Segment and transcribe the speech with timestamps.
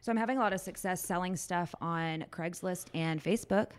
[0.00, 3.70] So I'm having a lot of success selling stuff on Craigslist and Facebook.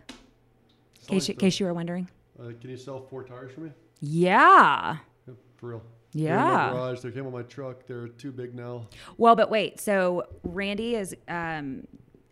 [1.10, 2.08] In case, you, case you were wondering.
[2.40, 3.72] Uh, can you sell four tires for me?
[4.02, 4.98] Yeah.
[5.28, 5.84] Yeah, for real.
[6.14, 6.72] They're in my Yeah.
[6.74, 7.00] garage.
[7.00, 7.88] They came on my truck.
[7.88, 8.88] They're too big now.
[9.18, 9.80] Well, but wait.
[9.80, 11.88] So Randy is um,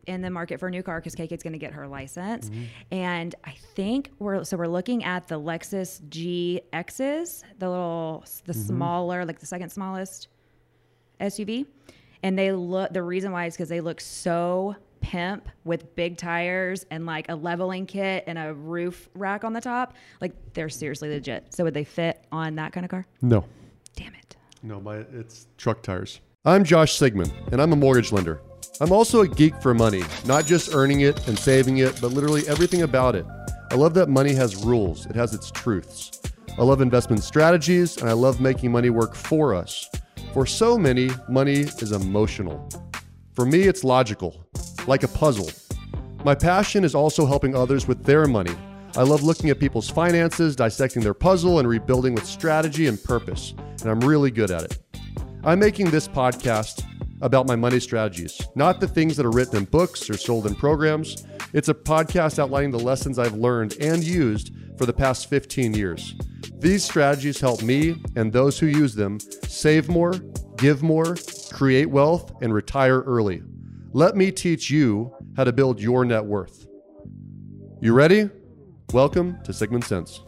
[0.06, 2.52] in the market for a new car because KK's going to get her license,
[2.92, 9.26] and I think we're so we're looking at the Lexus GXs, the little, the smaller,
[9.26, 10.28] like the second smallest
[11.22, 11.66] SUV,
[12.24, 12.94] and they look.
[12.94, 17.36] The reason why is because they look so pimp with big tires and like a
[17.36, 19.96] leveling kit and a roof rack on the top.
[20.22, 21.54] Like they're seriously legit.
[21.54, 23.06] So would they fit on that kind of car?
[23.22, 23.46] No.
[23.96, 24.36] Damn it.
[24.62, 26.20] No, my it's truck tires.
[26.46, 28.42] I'm Josh Sigmund, and I'm a mortgage lender.
[28.82, 32.48] I'm also a geek for money, not just earning it and saving it, but literally
[32.48, 33.26] everything about it.
[33.72, 36.22] I love that money has rules, it has its truths.
[36.58, 39.90] I love investment strategies, and I love making money work for us.
[40.34, 42.70] For so many, money is emotional.
[43.34, 44.46] For me, it's logical,
[44.86, 45.50] like a puzzle.
[46.24, 48.54] My passion is also helping others with their money.
[48.96, 53.56] I love looking at people's finances, dissecting their puzzle, and rebuilding with strategy and purpose,
[53.82, 54.78] and I'm really good at it.
[55.44, 56.86] I'm making this podcast
[57.22, 60.54] about my money strategies, not the things that are written in books or sold in
[60.54, 61.26] programs.
[61.54, 66.14] It's a podcast outlining the lessons I've learned and used for the past 15 years.
[66.60, 69.18] These strategies help me and those who use them
[69.48, 70.12] save more,
[70.58, 71.16] give more,
[71.54, 73.42] create wealth, and retire early.
[73.94, 76.68] Let me teach you how to build your net worth.
[77.80, 78.30] You ready?
[78.92, 80.20] Welcome to Sigmund Sense.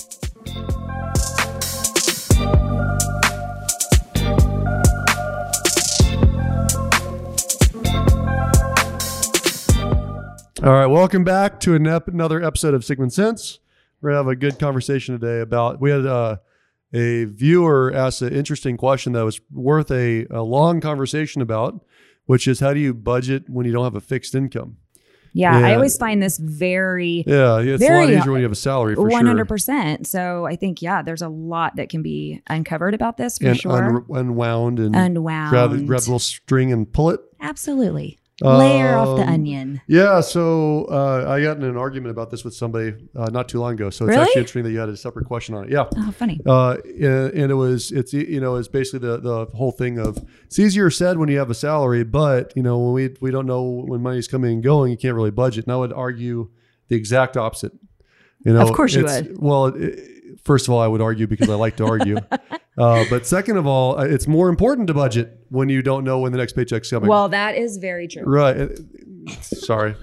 [10.64, 13.60] All right, welcome back to another episode of Sigmund Sense.
[14.02, 15.80] We're gonna have a good conversation today about.
[15.80, 16.38] We had uh,
[16.94, 21.86] a viewer ask an interesting question that was worth a, a long conversation about,
[22.26, 24.78] which is how do you budget when you don't have a fixed income?
[25.34, 28.52] Yeah, I always find this very Yeah, it's a Very, lot easier when you have
[28.52, 29.46] a salary for one hundred sure.
[29.46, 30.06] percent.
[30.06, 33.58] So I think yeah, there's a lot that can be uncovered about this for And
[33.58, 33.96] sure.
[33.98, 35.50] un- unwound and Unwound.
[35.52, 37.22] grab, grab a little string and pull it.
[37.40, 38.20] Absolutely.
[38.42, 39.82] Layer off the Um, onion.
[39.88, 43.60] Yeah, so uh, I got in an argument about this with somebody uh, not too
[43.60, 43.90] long ago.
[43.90, 44.22] So it's Really?
[44.24, 45.72] actually interesting that you had a separate question on it.
[45.72, 45.86] Yeah.
[45.98, 46.40] Oh, funny.
[46.46, 50.18] Uh, and and it was it's you know it's basically the the whole thing of
[50.46, 53.46] it's easier said when you have a salary, but you know when we we don't
[53.46, 55.66] know when money's coming and going, you can't really budget.
[55.66, 56.50] And I would argue
[56.88, 57.74] the exact opposite.
[58.46, 61.50] You know, Of course you it's- Well, it, first of all, I would argue because
[61.50, 62.18] I like to argue.
[62.78, 66.20] uh, but second of all, uh, it's more important to budget when you don't know
[66.20, 67.10] when the next paycheck's coming.
[67.10, 68.24] Well, that is very true.
[68.24, 68.58] right.
[68.58, 69.96] Uh, Sorry.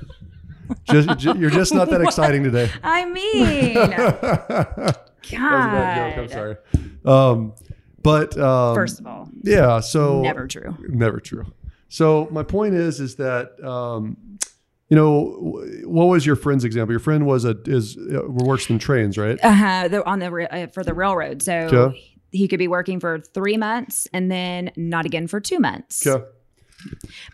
[0.85, 2.71] Just, ju- you're just not that exciting today.
[2.83, 4.95] I mean, that was
[5.31, 6.19] a bad joke.
[6.23, 6.57] I'm sorry.
[7.05, 7.55] Um,
[8.03, 9.81] but um, First of all, yeah.
[9.81, 10.77] So never true.
[10.89, 11.47] never true.
[11.89, 14.17] So my point is, is that um,
[14.89, 16.93] you know, what was your friend's example?
[16.93, 19.39] Your friend was a is uh, works in trains, right?
[19.43, 21.43] Uh-huh, on the uh, for the railroad.
[21.43, 22.18] So Okay.
[22.31, 26.07] He could be working for three months and then not again for two months.
[26.07, 26.25] Okay.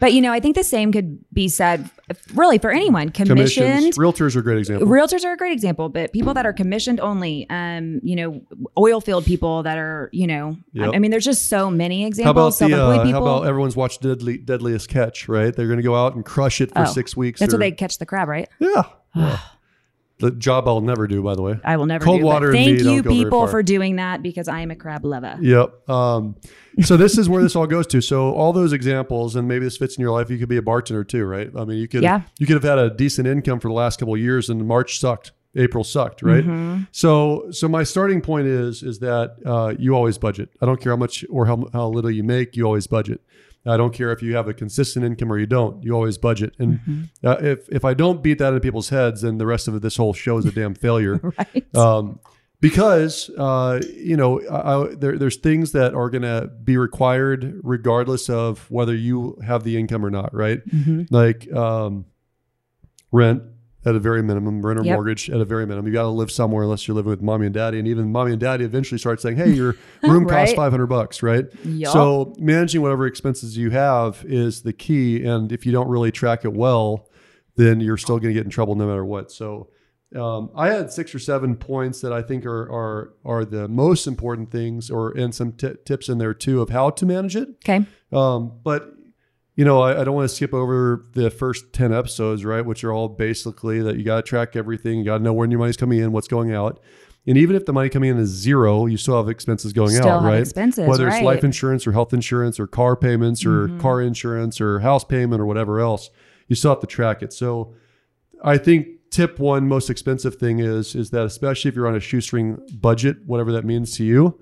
[0.00, 1.90] But you know, I think the same could be said
[2.32, 3.10] really for anyone.
[3.10, 3.66] Commissioned.
[3.66, 3.98] Commissions.
[3.98, 4.86] Realtors are a great example.
[4.88, 8.40] Realtors are a great example, but people that are commissioned only, um, you know,
[8.78, 10.94] oil field people that are, you know, I- Yep.
[10.94, 12.58] I mean, there's just so many examples.
[12.58, 13.20] how about the uh, people.
[13.20, 15.54] how about everyone's watched Deadly Deadliest Catch, right?
[15.54, 17.38] They're going to go out and crush it for Oh, six weeks.
[17.40, 18.48] That's or- where they catch the crab, right?
[18.60, 18.84] Yeah.
[19.14, 19.38] Yeah.
[20.18, 21.58] The job I'll never do, by the way.
[21.64, 22.26] I will never Cold do.
[22.26, 25.36] water Thank you, people, for doing that because I am a crab lover.
[25.40, 25.88] Yep.
[25.88, 26.36] Um,
[26.82, 28.00] so this is where this all goes to.
[28.00, 30.30] So all those examples, and maybe this fits in your life.
[30.30, 31.50] You could be a bartender too, right?
[31.56, 32.22] I mean, you could Yeah.
[32.38, 34.98] you could have had a decent income for the last couple of years, and March
[34.98, 36.44] sucked, April sucked, right?
[36.44, 36.82] Mm-hmm.
[36.92, 40.50] So so my starting point is is that uh, you always budget.
[40.60, 43.20] I don't care how much or how how little you make, you always budget.
[43.66, 45.82] I don't care if you have a consistent income or you don't.
[45.82, 46.54] You always budget.
[46.58, 47.26] And Mm-hmm.
[47.26, 49.96] uh, if if I don't beat that in people's heads, then the rest of this
[49.96, 51.74] whole show is a damn failure Right.
[51.74, 52.18] um,
[52.60, 58.28] because uh, you know I, there, there's things that are going to be required regardless
[58.30, 60.66] of whether you have the income or not, right?
[60.68, 61.06] Mhm.
[61.10, 62.04] Like um,
[63.12, 63.42] rent
[63.86, 64.94] at a very minimum, rent or Yep.
[64.96, 65.86] mortgage at a very minimum.
[65.86, 68.32] You got to live somewhere unless you're living with mommy and daddy, and even mommy
[68.32, 71.92] and daddy eventually start saying, "Hey, your room costs 500 bucks, right?" Yup.
[71.92, 76.44] So managing whatever expenses you have is the key, and if you don't really track
[76.44, 77.08] it well,
[77.56, 79.30] then you're still going to get in trouble no matter what.
[79.30, 79.68] So
[80.16, 84.06] um, I had six or seven points that I think are are are the most
[84.06, 87.48] important things, or and some t- tips in there too of how to manage it.
[87.68, 87.84] okay.
[88.12, 88.92] Um, but
[89.56, 92.64] you know, I, I don't want to skip over the first ten episodes, right?
[92.64, 95.50] Which are all basically that you got to track everything, you got to know when
[95.50, 96.80] your money's coming in, what's going out.
[97.26, 100.08] And even if the money coming in is zero, you still have expenses going Still
[100.08, 100.40] out, right?
[100.40, 103.80] expenses, Whether it's life insurance or health insurance or car payments or Mhm.
[103.80, 106.10] car insurance or house payment or whatever else,
[106.48, 107.32] you still have to track it.
[107.32, 107.72] So
[108.42, 112.00] I think tip one most expensive thing is is that especially if you're on a
[112.00, 114.38] shoestring budget, whatever that means to you,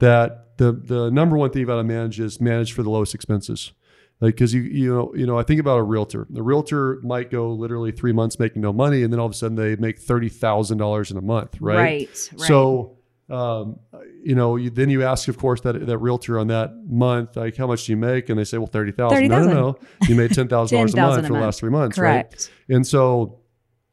[0.00, 3.14] that the the number one thing you've got to manage is manage for the lowest
[3.14, 3.72] expenses.
[4.20, 6.26] Like because you you know you know I think about a realtor.
[6.30, 9.34] The realtor might go literally three months making no money, and then all of a
[9.34, 11.76] sudden they make thirty thousand dollars in a month, right?
[11.76, 12.30] Right.
[12.32, 12.40] right.
[12.40, 13.80] So, um,
[14.22, 17.56] you know, you, then you ask, of course, that that realtor on that month, like,
[17.56, 18.28] how much do you make?
[18.28, 19.28] And they say, well, thirty thousand.
[19.28, 19.78] No, no, no,
[20.08, 22.22] you made ten thousand dollars a month for the last three months, right?
[22.22, 22.50] correct.
[22.68, 23.40] And so,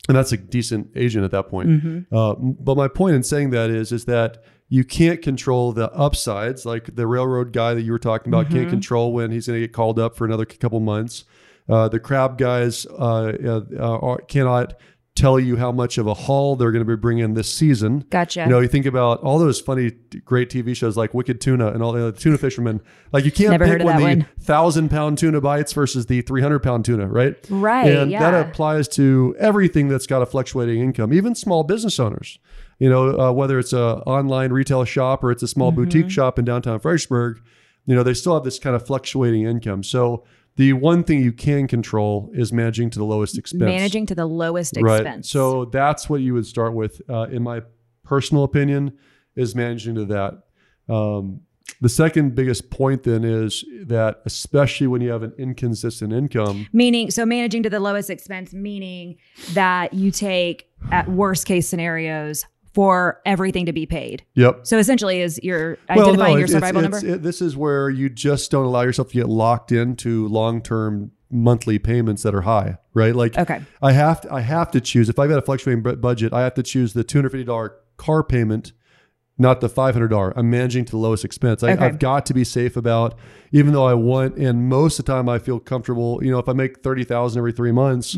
[0.08, 1.70] and that's a decent agent at that point.
[1.70, 2.06] Mhm.
[2.12, 6.66] Uh, but my point in saying that is, is that you can't control the upsides,
[6.66, 8.72] like the railroad guy that you were talking about can't Mhm.
[8.72, 11.26] control when he's going to get called up for another couple months.
[11.68, 14.74] Uh, the crab guys uh, uh, uh, cannot
[15.14, 18.06] tell you how much of a haul they're going to be bringing in this season.
[18.10, 18.44] Gotcha.
[18.44, 19.92] You know, you think about all those funny,
[20.24, 22.80] great TV shows like Wicked Tuna and all the tuna fishermen.
[23.12, 24.26] Like you can't Never pick when the one.
[24.40, 27.36] thousand pound tuna bites versus the three hundred pound tuna, right?
[27.50, 27.88] right.
[27.92, 28.32] and yeah.
[28.32, 32.40] that applies to everything that's got a fluctuating income, even small business owners.
[32.82, 35.84] You know, uh, whether it's a online retail shop or it's a small Mm-hmm.
[35.84, 37.40] boutique shop in downtown Fredericksburg,
[37.86, 39.84] you know, they still have this kind of fluctuating income.
[39.84, 40.24] So
[40.56, 43.62] the one thing you can control is managing to the lowest expense.
[43.62, 45.02] Managing to the lowest right.
[45.02, 45.30] expense.
[45.30, 47.62] So that's what you would start with, uh, in my
[48.04, 48.98] personal opinion,
[49.36, 50.42] is managing to that.
[50.92, 51.42] Um,
[51.82, 57.12] the second biggest point then is that, especially when you have an inconsistent income, meaning
[57.12, 59.18] so managing to the lowest expense meaning
[59.54, 64.24] that you take at worst case scenarios for everything to be paid.
[64.34, 67.16] yep, So essentially is you're Well, identifying your survival it's- number.
[67.18, 71.80] it- this is where you just don't allow yourself to get locked into long-term monthly
[71.80, 73.16] payments that are high, right?
[73.16, 73.62] Like okay.
[73.82, 76.42] I have to, I have to choose if I've got a fluctuating bu- budget, I
[76.44, 78.74] have to choose the two hundred fifty dollar car payment,
[79.38, 80.34] not the five hundred dollar.
[80.38, 81.64] I'm managing to the lowest expense.
[81.64, 81.86] I, Okay.
[81.86, 83.16] I've got to be safe about,
[83.54, 86.20] even though I want, and most of the time I feel comfortable.
[86.24, 88.18] You know, if I make thirty thousand every three months,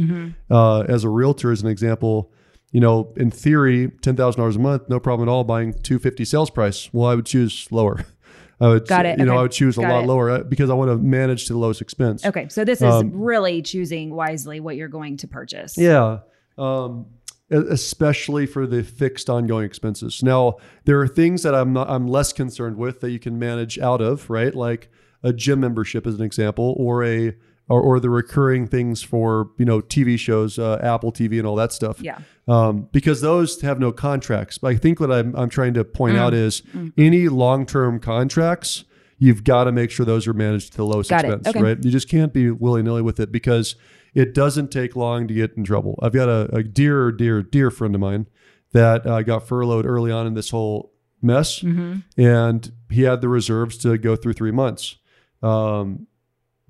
[0.50, 2.32] uh, as a realtor, as an example.
[2.74, 5.46] You know, in theory, ten thousand dollars a month, no problem at all.
[5.46, 6.90] Buying two fifty sales price.
[6.92, 8.04] Well, I would choose lower.
[8.60, 9.20] I would, Got it.
[9.20, 9.40] You know, Okay.
[9.40, 10.08] I would choose a Got lot it.
[10.08, 12.26] lower uh, because I want to manage to the lowest expense.
[12.26, 12.48] Okay.
[12.50, 15.78] So this is Um, really choosing wisely what you're going to purchase.
[15.78, 16.20] Yeah.
[16.58, 17.06] Um,
[17.52, 20.24] especially for the fixed ongoing expenses.
[20.24, 23.78] Now, there are things that I'm not, I'm less concerned with that you can manage
[23.80, 24.54] out of, right?
[24.56, 24.90] Like
[25.24, 27.36] a gym membership as an example, or a
[27.70, 31.56] or, or the recurring things for you know TV shows, uh, Apple TV, and all
[31.56, 32.02] that stuff.
[32.02, 32.20] Yeah.
[32.48, 34.58] Um, because those have no contracts.
[34.58, 36.20] But I think what I'm I'm trying to point Mm.
[36.20, 36.62] out is
[36.98, 38.84] any long term contracts.
[39.20, 41.62] You've got to make sure those are managed to the lowest Got expense, Okay.
[41.62, 41.78] right?
[41.82, 43.76] You just can't be willy nilly with it because
[44.14, 45.98] it doesn't take long to get in trouble.
[46.04, 48.28] I've got a, a dear, dear, dear friend of mine
[48.74, 52.00] that uh, got furloughed early on in this whole mess, Mm-hmm.
[52.22, 54.98] and he had the reserves to go through three months.
[55.42, 56.08] Um,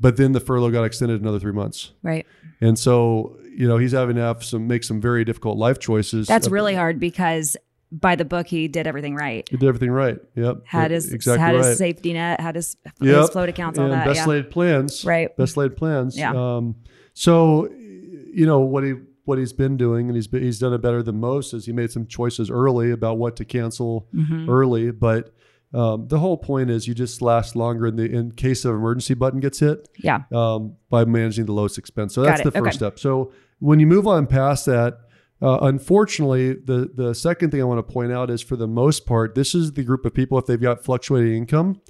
[0.04, 2.28] but then the furlough got extended another three months, Right.
[2.62, 6.28] and so you know he's having to have some make some very difficult life choices.
[6.28, 7.58] That's really hard because
[7.92, 9.48] by the book he did everything right.
[9.50, 10.18] He did everything right.
[10.36, 11.66] Yep, Had his exactly had right.
[11.66, 14.06] his safety net, had his, his float accounts, all and that.
[14.08, 14.26] best Yeah.
[14.26, 15.06] laid plans.
[15.06, 15.36] Right.
[15.38, 16.18] Best laid plans.
[16.18, 16.34] Yeah.
[16.34, 16.76] Um,
[17.14, 18.94] so, you know what he
[19.26, 21.54] what he's been doing, and he's been, he's done it better than most.
[21.54, 24.50] Is he made some choices early about what to cancel Mhm.
[24.50, 25.34] early, but.
[25.74, 29.14] Um, the whole point is you just last longer in the in case of emergency
[29.16, 30.24] button gets hit Yeah.
[30.32, 32.14] um, by managing the lowest expense.
[32.14, 32.44] So Got that's it.
[32.46, 32.78] the first Okay.
[32.78, 33.00] step.
[33.00, 35.00] So when you move on past that,
[35.42, 39.06] uh, unfortunately, the the second thing I want to point out is for the most
[39.06, 41.82] part, this is the group of people if they've got fluctuating income,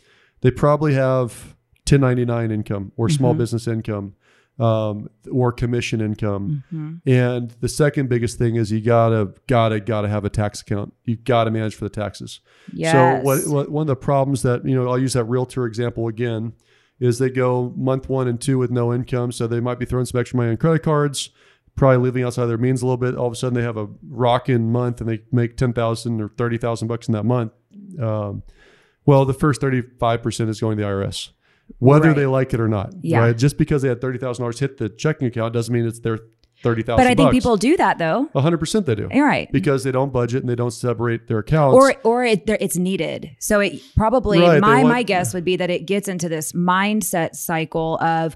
[0.42, 1.56] they probably have
[1.86, 3.38] 1099 income or small Mhm.
[3.40, 4.14] business income
[4.60, 6.64] um, or commission income.
[6.72, 7.02] Mhm.
[7.08, 10.94] And the second biggest thing is you gotta gotta gotta have a tax account.
[11.06, 12.40] You gotta manage for the taxes.
[12.72, 12.92] Yes.
[12.92, 16.08] So what, what one of the problems that you know I'll use that realtor example
[16.08, 16.54] again
[17.00, 20.06] is they go month one and two with no income, so they might be throwing
[20.06, 21.32] some extra money on credit cards,
[21.76, 23.16] probably living outside their means a little bit.
[23.16, 26.30] All of a sudden they have a rocking month and they make ten thousand or
[26.30, 27.52] thirty thousand bucks in that month.
[28.00, 28.44] Um,
[29.06, 31.30] well, the first thirty five percent is going to the IRS,
[31.80, 32.16] whether Right.
[32.16, 32.94] they like it or not.
[33.02, 33.20] Yeah.
[33.20, 33.38] Right?
[33.38, 36.20] Just because they had thirty thousand dollars hit the checking account doesn't mean it's their
[36.62, 37.04] thirty thousand.
[37.06, 38.30] but I think people do that though.
[38.36, 41.76] hundred percent they do You're because they don't budget and they don't separate their accounts.
[41.76, 43.32] or or it, it's needed.
[43.40, 46.54] So it probably Right, my want- my guess would be that it gets into this
[46.54, 48.36] mindset cycle of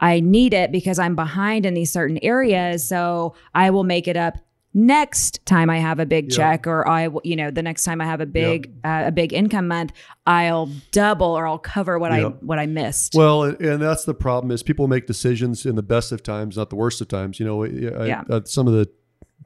[0.00, 4.16] I need it because I'm behind in these certain areas, so I will make it
[4.16, 4.38] up
[4.74, 8.04] next time I have a big check or I you know the next time I
[8.04, 9.92] have a big uh, a big income month,
[10.26, 13.14] I'll double or I'll cover what I what I missed.
[13.14, 16.56] Well, and and that's the problem is people make decisions in the best of times,
[16.56, 17.40] not the worst of times.
[17.40, 18.88] You know, I, I- uh, some of the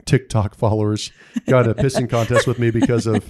[0.05, 1.11] TikTok followers
[1.47, 3.23] got a pissing contest with me because of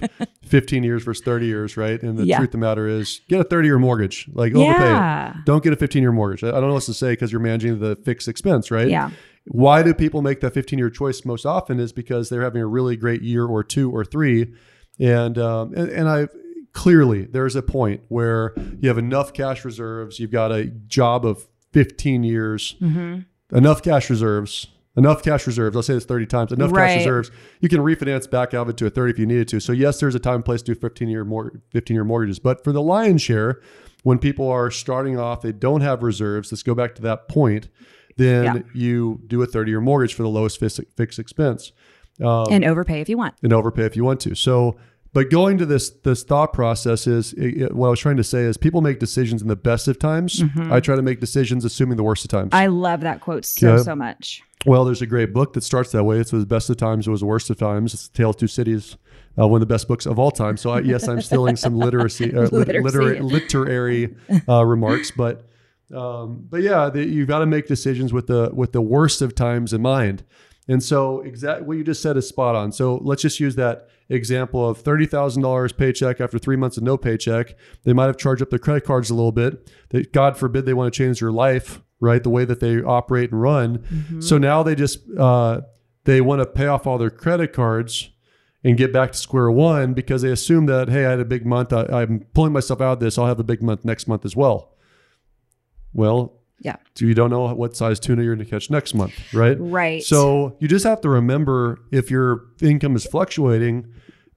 [0.44, 2.02] 15 years versus 30 years, right?
[2.02, 2.38] And the Yeah.
[2.38, 5.34] truth of the matter is, get a 30 year mortgage, like overpay Yeah.
[5.44, 6.42] Don't get a 15 year mortgage.
[6.42, 8.88] I I don't know what to say because you're managing the fixed expense, right?
[8.88, 9.10] Yeah.
[9.46, 12.66] Why do people make that 15 year choice most often is because they're having a
[12.66, 14.52] really great year or two or three.
[14.98, 16.28] And, um, and, and I
[16.72, 21.46] clearly there's a point where you have enough cash reserves, you've got a job of
[21.72, 23.56] 15 years, Mm-hmm.
[23.56, 25.76] enough cash reserves, enough cash reserves.
[25.76, 26.88] I'll say this 30 times, enough Right.
[26.88, 27.30] cash reserves.
[27.60, 29.60] You can refinance back out of it to a 30 if you needed to.
[29.60, 32.38] So yes, there's a time and place to do 15 year more 15 year mortgages.
[32.38, 33.60] But for the lion's share,
[34.04, 36.52] when people are starting off, they don't have reserves.
[36.52, 37.68] Let's go back to that point.
[38.16, 38.62] Then Yeah.
[38.74, 41.72] you do a 30 year mortgage for the lowest fixed, fixed expense
[42.22, 43.34] um, and overpay if you want.
[43.42, 44.34] and overpay if you want to.
[44.34, 44.76] So,
[45.12, 48.24] but going to this this thought process is it, it- what I was trying to
[48.24, 50.42] say is people make decisions in the best of times.
[50.70, 52.48] I try to make decisions assuming the worst of times.
[52.50, 52.56] Mm-hmm.
[52.62, 53.82] I love that quote so Yeah.
[53.82, 54.42] so much.
[54.66, 56.18] well, there's a great book that starts that way.
[56.18, 57.06] It's the best of times.
[57.06, 57.94] It was the worst of times.
[57.94, 58.96] It's Tale of Two Cities,
[59.38, 60.56] uh, one of the best books of all time.
[60.56, 62.82] So I, yes, I'm stealing some literacy, uh, lit- Literacy.
[62.82, 64.14] literary, literary
[64.48, 65.46] uh, remarks, but
[65.92, 69.34] um, but yeah, the, you've got to make decisions with the with the worst of
[69.34, 70.24] times in mind.
[70.66, 72.72] And so, exactly what you just said is spot on.
[72.72, 76.82] So let's just use that example of thirty thousand dollars paycheck after three months of
[76.82, 77.54] no paycheck.
[77.84, 79.70] They might have charged up their credit cards a little bit.
[79.90, 82.22] They, God forbid they want to change their life, right?
[82.22, 83.84] The way that they operate and run.
[84.22, 85.62] So now they just uh,
[86.04, 88.10] they want to pay off all their credit cards
[88.62, 91.44] and get back to square one because they assume that hey, I had a big
[91.44, 91.74] month.
[91.74, 93.18] I, I'm pulling myself out of this.
[93.18, 94.73] I'll have a big month next month as well.
[95.94, 96.76] Well, Yeah.
[96.94, 99.56] so you don't know what size tuna you're going to catch next month, right?
[99.58, 100.02] Right.
[100.02, 103.86] So you just have to remember if your income is fluctuating,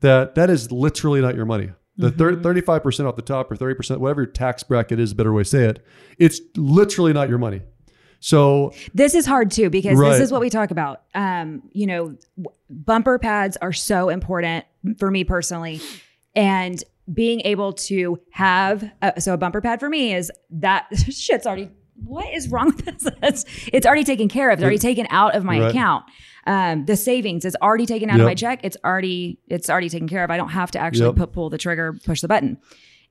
[0.01, 1.71] that that is literally not your money.
[1.97, 2.41] The Mm-hmm.
[2.43, 5.41] thir- 35% off the top or 30%, whatever your tax bracket is, a better way
[5.41, 5.83] to say it,
[6.19, 7.61] it's literally not your money.
[8.19, 10.11] So this is hard too because Right.
[10.11, 11.01] this is what we talk about.
[11.15, 14.65] Um, you know, w- bumper pads are so important
[14.99, 15.81] for me personally,
[16.35, 16.83] and
[17.13, 21.69] being able to have a, so a bumper pad for me is that shit's already.
[22.03, 23.07] What is wrong with this?
[23.23, 24.59] It's, it's already taken care of.
[24.59, 25.69] It's already taken out of my Right.
[25.71, 26.05] account.
[26.45, 28.59] Um, the savings is already taken out of my check.
[28.63, 30.29] It's already it's already taken care of.
[30.29, 31.15] I don't have to actually Yep.
[31.15, 32.57] put, pull the trigger, push the button.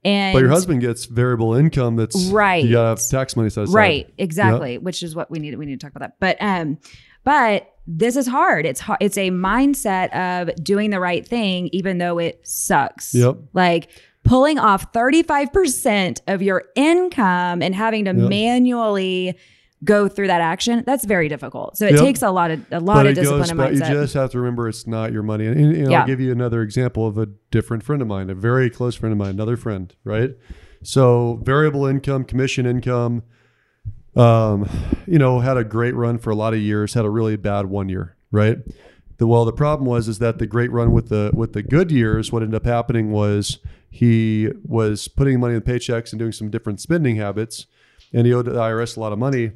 [0.04, 2.64] And But your husband gets variable income that's Right.
[2.64, 3.74] You gotta have tax money set aside.
[3.74, 4.78] Right, exactly.
[4.78, 5.58] Which is what we need.
[5.58, 6.20] We need to talk about that.
[6.20, 6.78] But um,
[7.24, 8.66] but this is hard.
[8.66, 8.98] It's hard.
[9.00, 13.14] It's a mindset of doing the right thing, even though it sucks.
[13.14, 13.36] Yep.
[13.52, 13.88] Like
[14.24, 18.28] pulling off thirty five percent of your income and having to Yep.
[18.28, 19.38] manually
[19.84, 20.82] go through that action.
[20.86, 21.76] That's very difficult.
[21.76, 22.00] So it Yep.
[22.00, 24.38] takes a lot of a lot But of discipline and back, you just have to
[24.40, 25.46] remember it's not your money.
[25.46, 26.00] And, and Yeah.
[26.00, 29.12] I'll give you another example of a different friend of mine, a very close friend
[29.12, 30.30] of mine, another friend, right?
[30.82, 33.22] So variable income, commission income,
[34.16, 34.68] um,
[35.06, 37.66] you know, had a great run for a lot of years, had a really bad
[37.66, 38.58] one year, right?
[39.18, 41.90] The well, the problem was is that the great run with the with the good
[41.90, 43.58] years, what ended up happening was
[43.90, 47.66] he was putting money in paychecks and doing some different spending habits,
[48.12, 49.52] and he owed the IRS a lot of money,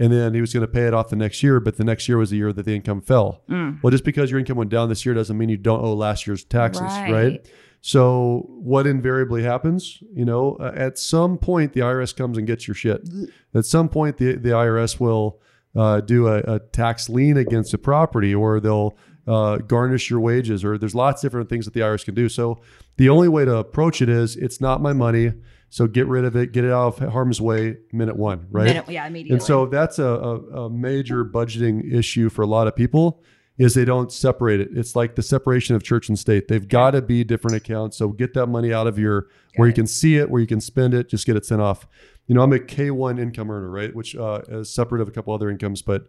[0.00, 2.08] and then he was going to pay it off the next year, but the next
[2.08, 3.42] year was the year that the income fell.
[3.82, 6.26] Well, just because your income went down this year doesn't mean you don't owe last
[6.26, 7.12] year's taxes, right?
[7.12, 7.50] Right.
[7.86, 12.66] So what invariably happens, you know, uh, at some point the IRS comes and gets
[12.66, 13.06] your shit.
[13.54, 15.38] At some point the the IRS will
[15.76, 20.64] uh, do a, a tax lien against a property, or they'll uh, garnish your wages,
[20.64, 22.26] or there's lots of different things that the IRS can do.
[22.30, 22.58] So
[22.96, 25.34] the only way to approach it is it's not my money,
[25.68, 28.64] so get rid of it, get it out of harm's way, minute one, right?
[28.64, 29.34] Minute- yeah, immediately.
[29.34, 33.22] And so that's a, a, a major budgeting issue for a lot of people
[33.56, 34.68] is they don't separate it.
[34.72, 36.48] It's like the separation of church and state.
[36.48, 37.96] They've got to be different accounts.
[37.96, 40.60] So get that money out of your where you can see it, where you can
[40.60, 41.86] spend it, just get it sent off.
[42.26, 43.94] You know, I'm a K1 income earner, right?
[43.94, 46.08] Which uh, is separate of a couple other incomes, but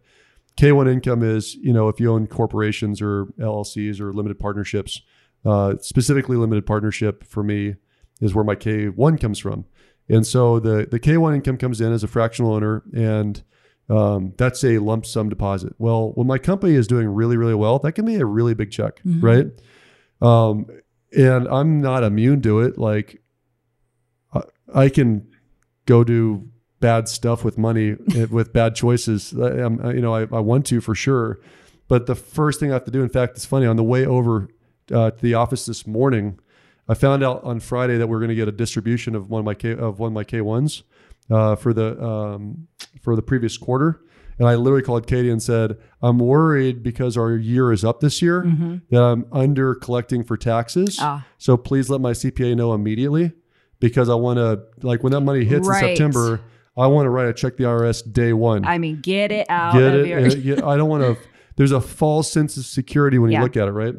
[0.57, 5.01] K1 income is, you know, if you own corporations or LLCs or limited partnerships,
[5.43, 7.75] uh, specifically limited partnership for me
[8.21, 9.65] is where my K1 comes from.
[10.07, 13.43] And so the, the K1 income comes in as a fractional owner and
[13.89, 15.73] um, that's a lump sum deposit.
[15.77, 18.71] Well, when my company is doing really, really well, that can be a really big
[18.71, 19.47] check, right?
[20.21, 20.67] Um,
[21.15, 22.77] and I'm not immune to it.
[22.77, 23.21] Like
[24.33, 24.41] I,
[24.73, 25.27] I can
[25.85, 26.49] go do
[26.79, 29.33] bad stuff with money eh, with bad choices.
[29.39, 31.39] I, I'm, you know, I, I want to for sure.
[31.87, 34.05] But the first thing I have to do, in fact, it's funny on the way
[34.05, 34.49] over
[34.91, 36.39] uh, to the office this morning,
[36.87, 39.45] I found out on Friday that we're going to get a distribution of one of
[39.45, 40.83] my K, of one of my K ones
[41.29, 42.67] uh, for the um,
[43.01, 44.01] for the previous quarter.
[44.37, 48.21] And I literally called Katie and said, "I'm worried because our year is up this
[48.21, 48.41] year
[48.89, 50.97] that I'm under collecting for taxes.
[50.99, 51.25] Ah.
[51.37, 53.31] So please let my CPA know immediately
[53.79, 55.83] because I want to like when that money hits Right.
[55.91, 56.41] in September,
[56.77, 58.65] I want to write a check to the IRS day one.
[58.65, 60.07] I mean, get it out Get of it?
[60.07, 60.57] your.
[60.57, 61.17] yeah, I don't want to
[61.55, 63.95] there's a false sense of security when you look at it, right?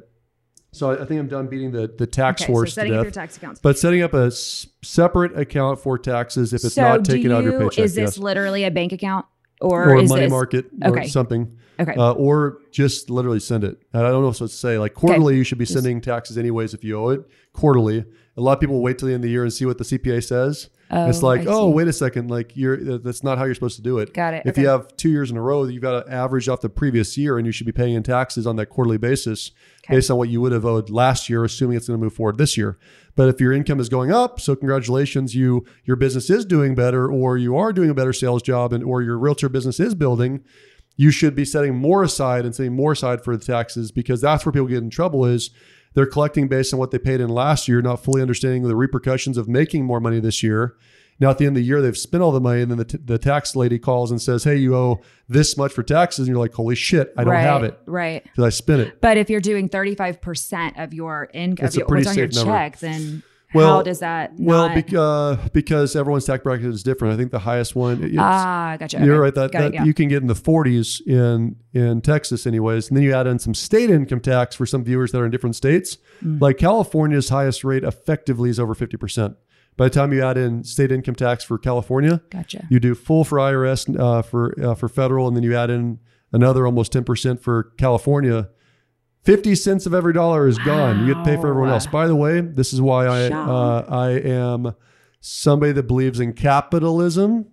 [0.76, 2.97] So I think I'm done beating the the tax Okay, so horse to setting up
[2.97, 3.14] your death.
[3.14, 3.61] tax accounts.
[3.61, 7.38] But setting up a s- separate account for taxes if it's so not taken out
[7.38, 8.18] of your you- paycheck, Is this yes.
[8.18, 9.25] literally a bank account
[9.61, 11.09] or, or a money this market or okay.
[11.09, 11.56] something.
[11.80, 11.95] okay?
[11.95, 13.78] Uh, or just literally send it.
[13.95, 14.78] I don't know what to say.
[14.78, 17.23] Like quarterly, you should be Just- sending taxes anyways if you owe it
[17.54, 18.04] quarterly.
[18.37, 19.85] A lot of people wait till the end of the year and see what the
[19.85, 20.68] CPA says.
[20.90, 21.75] It's Oh, like, I oh, see.
[21.75, 24.14] wait a second, like you're that's not how you're supposed to do it.
[24.14, 24.43] Got it.
[24.47, 24.62] If okay.
[24.62, 27.38] you have two years in a row, you've got to average off the previous year,
[27.38, 29.50] and you should be paying in taxes on that quarterly basis
[29.85, 29.97] Okay.
[29.97, 32.38] based on what you would have owed last year, assuming it's going to move forward
[32.38, 32.76] this year.
[33.14, 37.11] But if your income is going up, so congratulations, you your business is doing better,
[37.11, 40.45] or you are doing a better sales job, and or your realtor business is building.
[40.99, 44.47] You should be setting more aside and setting more aside for the taxes because that's
[44.47, 45.25] where people get in trouble.
[45.26, 45.50] Is
[45.97, 49.38] they're collecting based on what they paid in last year, not fully understanding the repercussions
[49.38, 50.76] of making more money this year.
[51.19, 52.85] Now, at the end of the year, they've spent all the money, and then the,
[52.85, 56.29] t- the tax lady calls and says, Hey, you owe this much for taxes.
[56.29, 58.23] And you're like, Holy shit, I don't right, have it Right.
[58.23, 59.00] because I spent it.
[59.00, 62.53] But if you're doing 35% of your income, a your, pretty what's on your number.
[62.53, 63.23] check, then
[63.55, 64.75] Well- how does that Well, not?
[64.75, 67.15] bec- uh, because everyone's tax bracket is different.
[67.15, 68.99] I think the highest one, ah, gotcha.
[68.99, 69.21] you're okay.
[69.21, 69.85] right, that, Got that it, yeah.
[69.85, 72.88] you can get in the 40s in, in Texas, anyways.
[72.88, 75.31] And then you add in some state income tax for some viewers that are in
[75.31, 75.99] different states.
[76.25, 76.41] Mm.
[76.41, 79.37] Like California's highest rate effectively is over 50%.
[79.76, 82.67] By the time you add in state income tax for California, gotcha.
[82.71, 85.99] You do full for IRS uh, for uh, for federal, and then you add in
[86.33, 88.49] another almost ten percent for California.
[89.26, 91.00] Fifty cents of every dollar is gone.
[91.00, 91.85] You get to pay for everyone else.
[91.88, 94.76] By the way, this is why I uh, I am
[95.21, 97.47] somebody that believes in capitalism.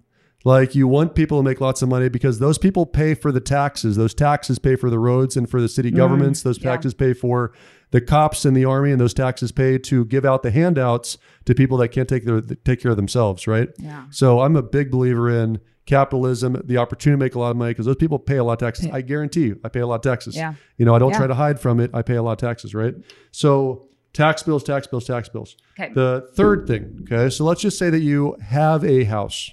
[0.45, 3.39] Like you want people to make lots of money because those people pay for the
[3.39, 3.95] taxes.
[3.95, 6.43] Those taxes pay for the roads and for the city governments.
[6.43, 6.69] Those yeah.
[6.69, 7.53] taxes pay for
[7.89, 11.55] the cops and the army, and those taxes pay to give out the handouts to
[11.55, 13.47] people that can't take their take care of themselves.
[13.47, 13.69] Right.
[13.79, 14.05] Yeah.
[14.11, 17.71] So I'm a big believer in capitalism, the opportunity to make a lot of money
[17.71, 18.87] because those people pay a lot of taxes.
[18.91, 20.35] I guarantee you, I pay a lot of taxes.
[20.35, 20.53] Yeah.
[20.77, 21.17] You know, I don't Yeah.
[21.17, 21.91] try to hide from it.
[21.93, 22.95] I pay a lot of taxes, right?
[23.31, 25.57] So tax bills, tax bills, tax bills.
[25.79, 25.91] Okay.
[25.93, 29.51] The third thing, okay, so let's just say that you have a house,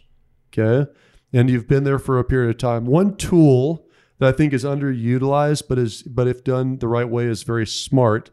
[0.57, 0.89] okay,
[1.33, 2.85] and you've been there for a period of time.
[2.85, 3.87] One tool
[4.19, 7.67] that I think is underutilized, but is but if done the right way, is very
[7.67, 8.31] smart,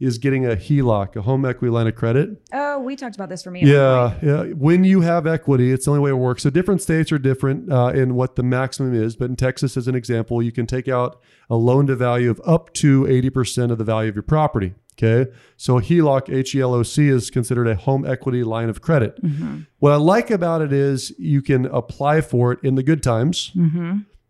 [0.00, 2.40] is getting a HELOC, a home equity line of credit.
[2.52, 3.62] Oh, we talked about this for me.
[3.64, 4.44] Yeah, yeah.
[4.44, 6.44] When you have equity, it's the only way it works.
[6.44, 9.16] So different states are different uh, in what the maximum is.
[9.16, 12.40] But in Texas, as an example, you can take out a loan to value of
[12.44, 14.74] up to 80% of the value of your property.
[15.00, 15.30] Okay.
[15.56, 19.22] So HELOC, H E L O C, is considered a home equity line of credit.
[19.22, 19.60] Mm-hmm.
[19.78, 23.52] What I like about it is you can apply for it in the good times,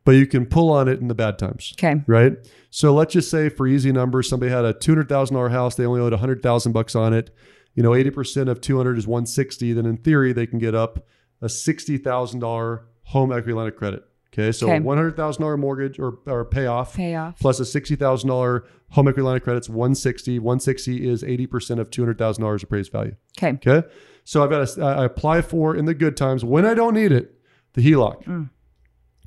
[0.08, 2.02] but you can pull on it in the bad times Okay.
[2.06, 2.32] right?
[2.70, 5.74] So let's just say for easy numbers, somebody had a two hundred thousand dollar house,
[5.74, 7.28] they only owed a hundred thousand bucks on it.
[7.74, 9.74] You know, eighty percent of two hundred is one sixty.
[9.74, 11.06] Then in theory, they can get up
[11.42, 14.02] a sixty thousand dollar home equity line of credit.
[14.32, 14.80] Okay, so Okay.
[14.80, 17.38] one hundred thousand dollar mortgage or or payoff Payoff.
[17.38, 20.38] plus a sixty thousand dollar home equity line of credit's one sixty.
[20.38, 23.14] One sixty is eighty percent of two hundred thousand dollars appraised value.
[23.38, 23.58] Okay.
[23.66, 23.86] Okay.
[24.24, 27.12] So I've got to, I apply for in the good times when I don't need
[27.12, 27.34] it,
[27.74, 28.24] the HELOC.
[28.24, 28.50] Mm.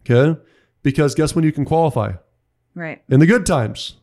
[0.10, 0.40] Okay.
[0.84, 2.14] Because guess when you can qualify?
[2.76, 3.02] Right.
[3.10, 3.98] In the good times.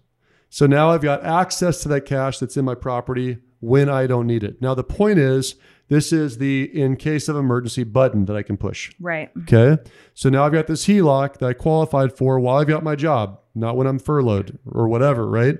[0.51, 4.27] So now I've got access to that cash that's in my property when I don't
[4.27, 4.62] need it.
[4.62, 5.57] Now, the point is,
[5.88, 8.93] this is the in case of emergency button that I can push.
[9.01, 9.31] Right.
[9.43, 9.83] Okay.
[10.14, 13.41] So now I've got this HELOC that I qualified for while I've got my job,
[13.55, 15.59] not when I'm furloughed or whatever, right?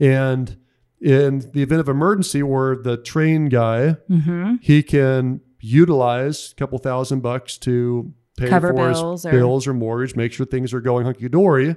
[0.00, 0.56] And
[1.00, 4.56] in the event of emergency where the train guy, Mm-hmm.
[4.60, 9.66] he can utilize a couple thousand bucks to pay Cover for bills his or- bills
[9.66, 11.76] or mortgage, make sure things are going hunky dory.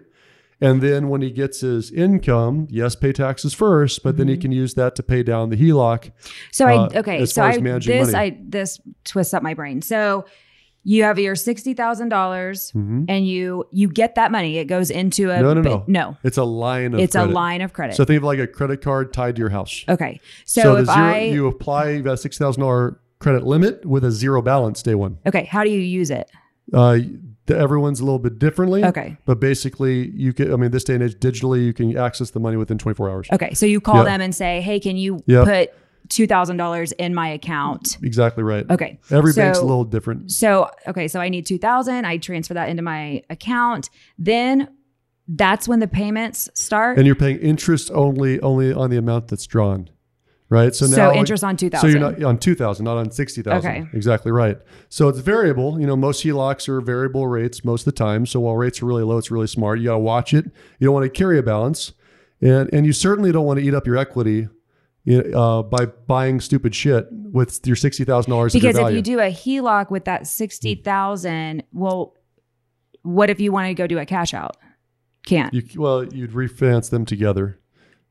[0.64, 4.52] And then when he gets his income, yes, pay taxes first, but then he can
[4.52, 6.12] use that to pay down the HELOC.
[6.52, 7.26] So Uh, I okay.
[7.26, 8.14] So I this money.
[8.16, 9.82] I this twists up my brain.
[9.82, 10.26] So
[10.84, 13.06] you have your sixty thousand dollars, Mhm.
[13.10, 14.58] and you you get that money.
[14.60, 15.84] It goes into a No, no, no.
[15.88, 16.18] no.
[16.24, 17.32] It's a line of It's credit.
[17.32, 17.96] a line of credit.
[17.96, 19.84] So think of like a credit card tied to your house.
[19.90, 20.20] okay.
[20.46, 24.12] So, So, if zero, I you apply a six thousand dollar credit limit with a
[24.12, 25.18] zero balance day one.
[25.28, 26.30] okay, how do you use it?
[26.74, 27.00] Uh,
[27.50, 28.84] everyone's a little bit differently.
[28.86, 29.18] Okay.
[29.26, 30.54] But basically, you can.
[30.54, 33.28] I mean, this day and age, digitally, you can access the money within 24 hours.
[33.34, 34.04] Okay, so you call Yeah.
[34.04, 35.44] them and say, "Hey, can you Yeah.
[35.44, 35.70] put
[36.10, 38.70] two thousand dollars in my account?" Exactly right.
[38.70, 39.00] Okay.
[39.10, 40.32] Every so, bank's a little different.
[40.32, 42.06] So okay, so I need two thousand.
[42.06, 43.90] I transfer that into my account.
[44.18, 44.70] Then
[45.28, 46.98] that's when the payments start.
[46.98, 49.90] And you're paying interest only only on the amount that's drawn.
[50.52, 50.76] Right.
[50.76, 51.92] So So, now interest on two thousand.
[51.92, 53.72] So you're not on 2000, not on 60,000.
[53.72, 53.88] Okay.
[53.94, 54.58] Exactly right.
[54.90, 55.80] So it's variable.
[55.80, 58.26] You know, most HELOCs are variable rates most of the time.
[58.26, 59.80] So while rates are really low, it's really smart.
[59.80, 60.44] You got to watch it.
[60.78, 61.94] You don't want to carry a balance.
[62.42, 64.50] And and you certainly don't want to eat up your equity
[65.34, 70.04] uh, by buying stupid shit with your $60,000 because if you do a HELOC with
[70.04, 72.18] that sixty thousand, well,
[73.04, 74.58] what if you want to go do a cash out?
[75.26, 75.54] Can't.
[75.54, 77.58] You well, you'd refinance them together,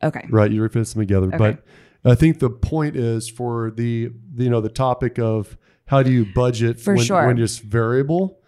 [0.02, 0.26] okay.
[0.30, 0.50] right?
[0.50, 1.26] You refinance them together.
[1.26, 1.36] Okay.
[1.36, 1.64] But
[2.04, 6.24] I think the point is for the you know the topic of how do you
[6.34, 7.26] budget For when, sure.
[7.26, 8.38] when it's variable.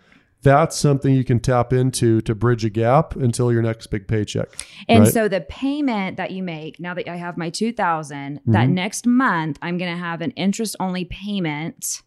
[0.42, 4.48] That's something you can tap into to bridge a gap until your next big paycheck.
[4.88, 5.12] And right?
[5.12, 8.72] so the payment that you make now that I have my 2000, that Mhm.
[8.72, 12.02] next month I'm going to have an interest only payment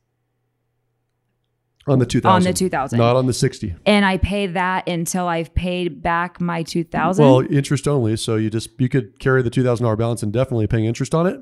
[1.87, 2.35] on the 2000.
[2.35, 2.97] on the 2000.
[2.97, 3.75] Not on the 60.
[3.85, 7.23] and I pay that until I've paid back my 2000.
[7.23, 8.15] Well, interest only.
[8.17, 11.13] So you just you could carry the two thousand dollar balance and definitely paying interest
[11.13, 11.39] on it.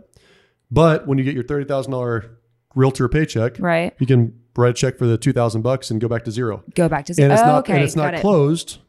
[0.72, 2.38] But when you get your thirty thousand dollar
[2.76, 3.94] realtor paycheck, right.
[4.00, 6.64] you can write a check for the two thousand bucks and go back to zero.
[6.76, 7.34] Go back to And zero.
[7.34, 7.74] it's oh, not okay.
[7.76, 8.22] and it's not it.
[8.22, 8.80] closed.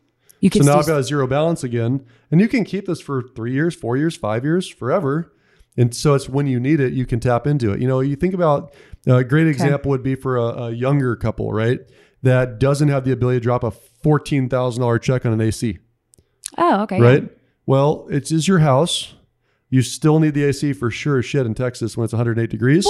[0.40, 2.86] You So can now still I've got a zero balance again, and you can keep
[2.86, 5.32] this for three years, four years, five years, forever.
[5.76, 7.80] And so it's when you need it, you can tap into it.
[7.80, 8.72] You know, you think about
[9.06, 11.80] uh, a great example would be for a, a younger couple, right?
[12.22, 15.78] That doesn't have the ability to drop a fourteen thousand dollar check on an AC.
[16.56, 17.00] Oh, okay.
[17.00, 17.28] right?
[17.66, 19.14] Well, it is your house.
[19.70, 22.86] You still need the AC for sure as shit in Texas when it's 108 degrees.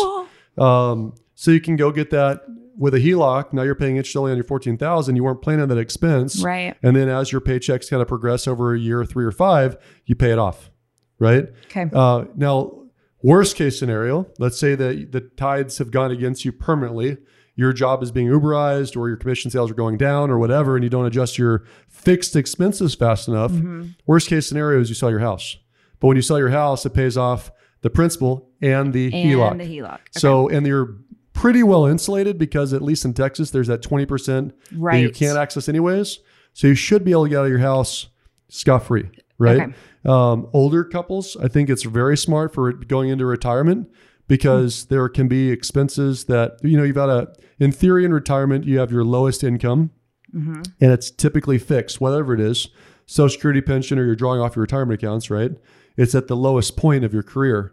[0.59, 2.43] Um, so you can go get that
[2.77, 3.53] with a HELOC.
[3.53, 5.17] Now you're paying interest only on your 14,000.
[5.17, 6.43] You weren't planning on that expense.
[6.43, 6.77] Right.
[6.83, 10.15] And then as your paychecks kind of progress over a year, three or five, you
[10.15, 10.71] pay it off.
[11.19, 11.49] Right.
[11.67, 11.89] Okay.
[11.93, 12.84] Uh, now,
[13.25, 17.17] worst case scenario, let's say that the tides have gone against you permanently.
[17.57, 20.85] Your job is being Uberized, or your commission sales are going down, or whatever, and
[20.85, 23.53] you don't adjust your fixed expenses fast enough.
[23.53, 23.91] Mm-hmm.
[24.07, 25.57] Worst case scenario is you sell your house.
[26.01, 29.59] But when you sell your house, it pays off the principal and the and HELOC.
[29.59, 29.95] the HELOC.
[29.95, 30.03] Okay.
[30.13, 30.97] So, and you're
[31.33, 35.69] pretty well insulated because at least in Texas, there's that 20% that you can't access
[35.69, 36.19] anyways.
[36.55, 38.09] So you should be able to get out of your house
[38.49, 39.61] scot free, right?
[39.61, 39.75] Okay.
[40.05, 43.91] Um, older couples, I think it's very smart for going into retirement
[44.29, 48.65] because there can be expenses that, you know, you've got a, in theory, in retirement,
[48.65, 49.91] you have your lowest income
[50.35, 50.63] Mm-hmm.
[50.81, 52.69] and it's typically fixed, whatever it is,
[53.07, 55.53] social security pension, or you're drawing off your retirement accounts, right?
[55.97, 57.73] It's at the lowest point of your career.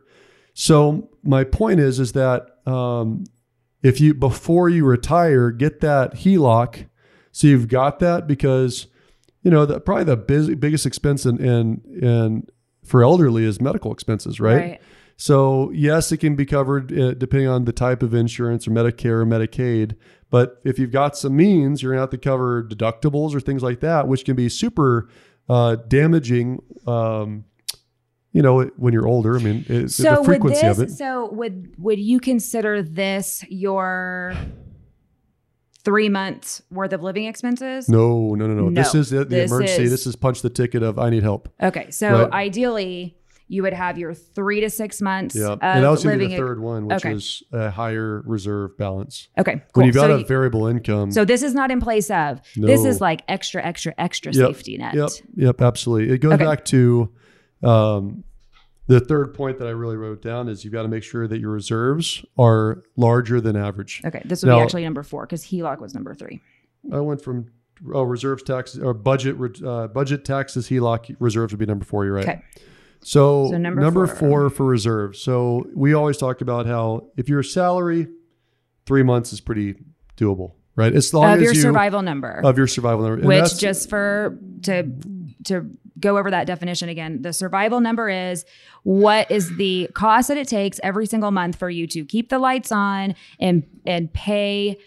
[0.53, 3.23] So my point is, is that um,
[3.81, 6.87] if you before you retire, get that HELOC,
[7.31, 8.85] so you've got that because
[9.43, 12.47] you know the, probably the biggest expense in, in in
[12.83, 14.55] for elderly is medical expenses, right?
[14.55, 14.81] Right.
[15.17, 19.21] So yes, it can be covered uh, depending on the type of insurance or Medicare
[19.21, 19.95] or Medicaid.
[20.29, 23.81] But if you've got some means, you're gonna have to cover deductibles or things like
[23.81, 25.09] that, which can be super
[25.49, 26.61] uh, damaging.
[26.87, 27.45] Um,
[28.33, 29.37] you know, when you're older.
[29.37, 30.91] I mean, So the frequency this, of it.
[30.91, 34.33] so would would you consider this your
[35.83, 37.89] three months worth of living expenses?
[37.89, 38.71] No, no, no, no.
[38.71, 39.83] This is the, the this emergency.
[39.83, 41.49] is- this is punch the ticket of I need help.
[41.61, 42.31] Okay, so Right.
[42.33, 43.17] ideally
[43.47, 46.25] you would have your three to six months Yeah, of and that was going to
[46.25, 47.13] be the third one, which okay.
[47.15, 49.27] is a higher reserve balance.
[49.37, 49.63] okay, cool.
[49.73, 52.39] When you've got so, a you- variable income, so this is not in place of.
[52.55, 54.93] This is like extra, extra, extra Yep, safety net.
[54.95, 56.13] Yep, yep, absolutely.
[56.15, 56.45] It goes Okay.
[56.45, 57.09] back to
[57.63, 58.23] um,
[58.91, 61.39] the third point that I really wrote down is you've got to make sure that
[61.39, 64.01] your reserves are larger than average.
[64.05, 66.41] Okay, this would Now- be actually number four because HELOC was number three.
[66.91, 67.47] I went from
[67.93, 72.05] oh, reserves taxes or budget uh, budget taxes HELOC reserves would be number four.
[72.05, 72.27] You're right.
[72.27, 72.41] Okay.
[73.03, 74.15] So, So number number, four.
[74.29, 74.49] four.
[74.51, 75.19] for reserves.
[75.19, 78.07] So we always talk about how if your salary,
[78.85, 79.75] three months is pretty
[80.17, 80.93] doable, right?
[80.93, 82.41] As long Of as your you survival number.
[82.43, 84.91] of your survival number, And which just for to
[85.45, 85.65] to
[85.99, 88.45] go over that definition again the survival number is
[88.83, 92.39] what is the cost that it takes every single month for you to keep the
[92.39, 94.77] lights on and and pay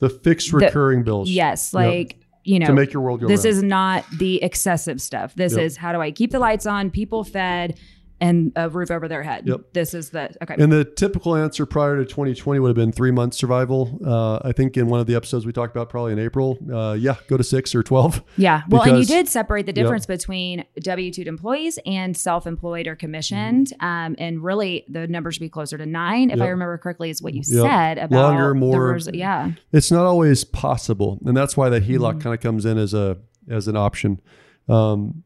[0.00, 1.30] the fixed recurring bills.
[1.30, 1.84] yes Yep.
[1.84, 3.56] like you know to make your world go this round.
[3.56, 5.62] is not the excessive stuff this Yep.
[5.62, 7.78] is how do i keep the lights on people fed
[8.20, 9.60] and a roof over their head Yep.
[9.72, 13.10] this is the okay And the typical answer prior to 2020 would have been three
[13.10, 13.98] months survival.
[14.04, 16.58] Uh, I think in one of the episodes we talked about, probably in April.
[16.72, 18.22] Uh, yeah, go to six or 12.
[18.36, 18.62] Yeah.
[18.68, 22.96] Well, and you did separate the difference between W 2 employees and self employed or
[22.96, 23.72] commissioned.
[23.80, 27.22] Um, and really, the number should be closer to nine, if I remember correctly, is
[27.22, 27.62] what you Yep.
[27.66, 29.52] said about Longer, more- res- yeah.
[29.72, 32.18] It's not always possible, and that's why the HELOC Mm-hmm.
[32.20, 34.20] kind of comes in as a as an option.
[34.68, 35.24] Um,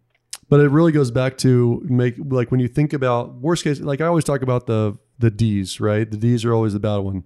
[0.49, 3.81] but it really goes back to make like when you think about worst case.
[3.81, 6.11] Like I always talk about the the D's, right?
[6.11, 7.25] The D's are always the bad one.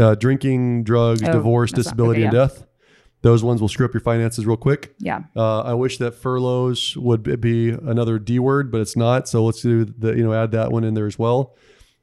[0.00, 1.30] Uh, drinking, drugs, Mm-hmm.
[1.30, 2.66] Oh, divorce, disability, okay, and death.
[3.22, 4.94] Those ones will screw up your finances real quick.
[4.98, 5.20] Yeah.
[5.34, 9.28] Uh, I wish that furloughs would be- another D word, but it's not.
[9.28, 11.54] So let's do the you know add that one in there as well.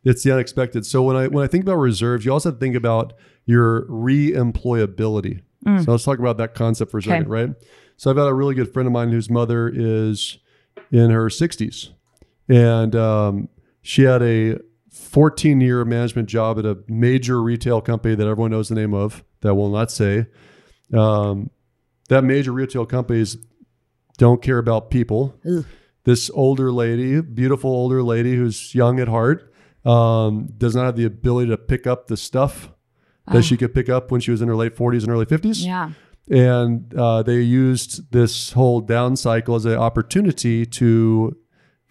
[0.03, 0.85] It's the unexpected.
[0.85, 3.13] So when I when I think about reserves, you also have to think about
[3.45, 5.41] your reemployability.
[5.83, 7.49] So let's talk about that concept for a second, right?
[7.95, 10.37] So I've got a really good friend of mine whose mother is
[10.91, 11.89] in her 60s,
[12.47, 13.49] and um,
[13.81, 14.59] she had a
[14.91, 19.23] 14 year management job at a major retail company that everyone knows the name of
[19.41, 20.27] that will not say.
[20.93, 21.49] Um,
[22.09, 23.37] that major retail companies
[24.17, 25.39] don't care about people.
[25.49, 25.65] Ugh.
[26.03, 29.51] This older lady, beautiful older lady who's young at heart,
[29.85, 32.69] um, does not have the ability to pick up the stuff
[33.27, 33.41] that Oh.
[33.41, 35.65] she could pick up when she was in her late 40s and early 50s.
[35.65, 35.91] Yeah.
[36.29, 41.35] And uh, they used this whole down cycle as an opportunity to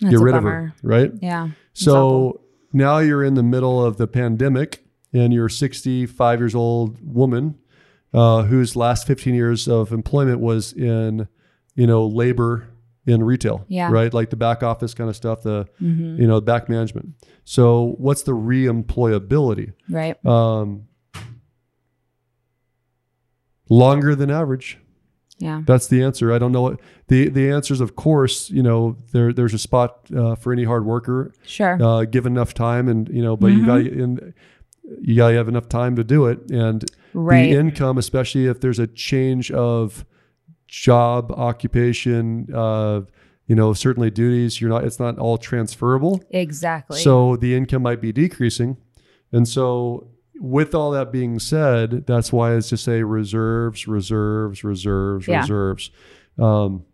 [0.01, 0.49] That's get rid bummer.
[0.49, 1.13] of her, right?
[1.21, 1.51] Yeah.
[1.75, 2.41] So
[2.73, 7.57] now you're in the middle of the pandemic and you're a 65 years old woman
[8.15, 11.29] uh, whose last 15 years of employment was in,
[11.75, 12.69] you know, labor
[13.07, 13.91] in retail, Yeah.
[13.91, 14.13] right?
[14.15, 16.19] Like the back office kind of stuff, the, Mhm.
[16.19, 17.11] you know, back management.
[17.45, 19.73] So what's the reemployability?
[19.91, 20.25] Right.
[20.25, 20.85] Um,
[23.69, 24.79] longer than average.
[25.39, 25.63] Yeah.
[25.67, 26.33] That's the answer.
[26.33, 27.81] I don't know what the the answers.
[27.81, 31.83] Of course, you know there there's a spot uh, for any hard worker Sure.
[31.83, 34.33] uh, give enough time and you know but you got to
[35.01, 37.45] you got to have enough time to do it and right.
[37.45, 40.05] the income especially if there's a change of
[40.69, 43.01] job occupation uh,
[43.47, 47.01] you know certainly duties you're not it's not all transferable exactly.
[47.01, 48.77] so the income might be decreasing
[49.33, 50.09] and so
[50.45, 55.41] with all that being said that's why it's just say reserves reserves reserves Yeah.
[55.43, 55.91] reserves
[56.41, 56.85] um,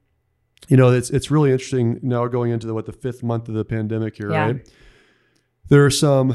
[0.69, 3.55] you know it's it's really interesting now going into the, what the fifth month of
[3.55, 4.45] the pandemic here Yeah.
[4.45, 4.69] right
[5.71, 6.35] there are some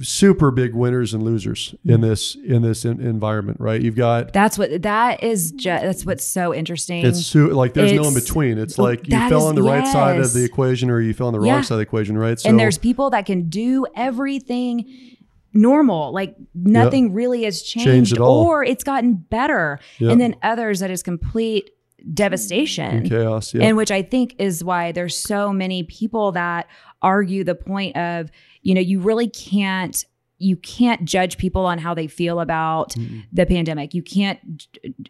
[0.00, 4.56] super big winners and losers in this in this in, environment right you've got that's
[4.56, 5.50] what that is.
[5.50, 7.04] Ju- that's what's so interesting.
[7.04, 8.56] it's like there's no in between.
[8.56, 11.26] it's like you fell is- on the right side of the equation or you fell
[11.26, 11.54] on the Yeah.
[11.54, 15.13] wrong side of the equation right so and there's people that can do everything
[15.54, 18.44] normal like nothing really has changed, Changed at all.
[18.46, 20.10] or it's gotten better Yep.
[20.12, 21.70] and then others that is complete
[22.12, 26.66] devastation and chaos yeah and which i think is why there's so many people that
[27.00, 28.30] argue the point of
[28.62, 30.04] you know you really can't
[30.44, 32.94] you can't judge people on how they feel about
[33.32, 34.38] the pandemic you can't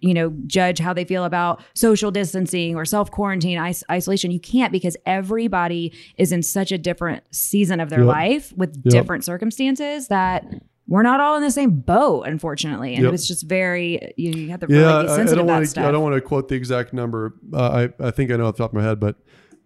[0.00, 4.40] you know judge how they feel about social distancing or self quarantine is- isolation you
[4.40, 8.08] can't because everybody is in such a different season of their Yep.
[8.08, 8.92] life with Yep.
[8.92, 10.44] different circumstances that
[10.86, 13.14] we're not all in the same boat unfortunately and Yep.
[13.14, 15.46] it's just very you, know, you have to yeah, really I- be I, sensitive don't
[15.46, 15.80] to that want to.
[15.86, 17.34] I don't want to quote the exact number.
[17.52, 19.16] Uh, I I think I know off the top of my head, but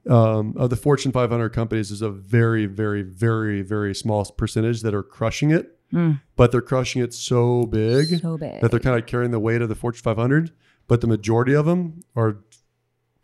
[0.08, 4.94] um, of the Fortune 500 companies, is a very, very, very, very small percentage that
[4.94, 5.78] are crushing it.
[5.92, 6.20] Mm.
[6.36, 9.62] But they're crushing it so big so big that they're kind of carrying the weight
[9.62, 10.52] of the Fortune 500.
[10.86, 12.38] But the majority of them are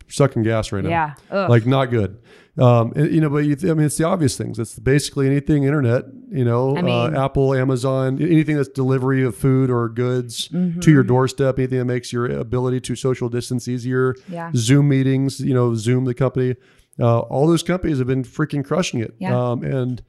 [0.07, 0.89] sucking gas right now.
[0.89, 1.49] yeah Ugh.
[1.49, 2.19] Like not good.
[2.57, 4.59] Um, and, you know, but you th- I mean, it's the obvious things.
[4.59, 6.05] It's basically anything internet.
[6.29, 10.79] You know, I mean- uh, Apple, Amazon, anything that's delivery of food or goods Mm-hmm.
[10.79, 11.59] to your doorstep.
[11.59, 14.15] Anything that makes your ability to social distance easier.
[14.29, 15.41] yeah Zoom meetings.
[15.41, 16.55] You know, Zoom, the company.
[16.97, 19.15] Uh, all those companies have been freaking crushing it.
[19.19, 19.37] Yeah.
[19.37, 20.01] Um, and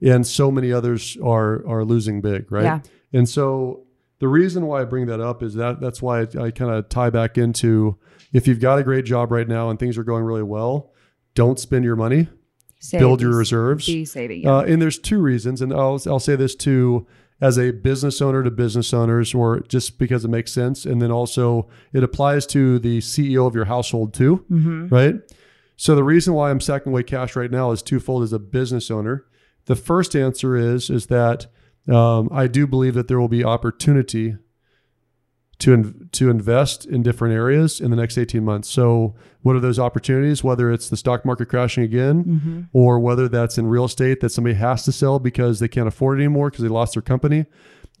[0.00, 2.62] and so many others are are losing big, right?
[2.62, 2.80] Yeah.
[3.12, 3.87] And so
[4.20, 6.88] the reason why I bring that up is that that's why I, I kind of
[6.88, 7.98] tie back into
[8.32, 10.92] if you've got a great job right now and things are going really well,
[11.34, 12.28] don't spend your money,
[12.80, 13.86] Save, build your reserves.
[13.86, 14.56] be saving yeah.
[14.56, 17.06] Uh, and there's two reasons, and I'll I'll say this too
[17.40, 21.10] as a business owner to business owners, or just because it makes sense, and then
[21.12, 24.90] also it applies to the CEO of your household too, Mhm.
[24.90, 25.14] right?
[25.76, 28.90] So the reason why I'm sacking away cash right now is twofold as a business
[28.90, 29.24] owner.
[29.66, 31.46] The first answer is is that
[31.88, 34.36] um, I do believe that there will be opportunity
[35.60, 38.68] to in, to invest in different areas in the next 18 months.
[38.68, 40.44] So what are those opportunities?
[40.44, 42.60] Whether it's the stock market crashing again, Mm-hmm.
[42.72, 46.18] or whether that's in real estate that somebody has to sell because they can't afford
[46.18, 47.46] it anymore because they lost their company,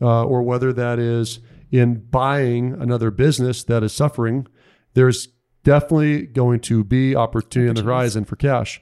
[0.00, 1.40] uh, or whether that is
[1.72, 4.46] in buying another business that is suffering,
[4.94, 5.28] there's
[5.64, 8.80] definitely going to be opportunity on the horizon for cash.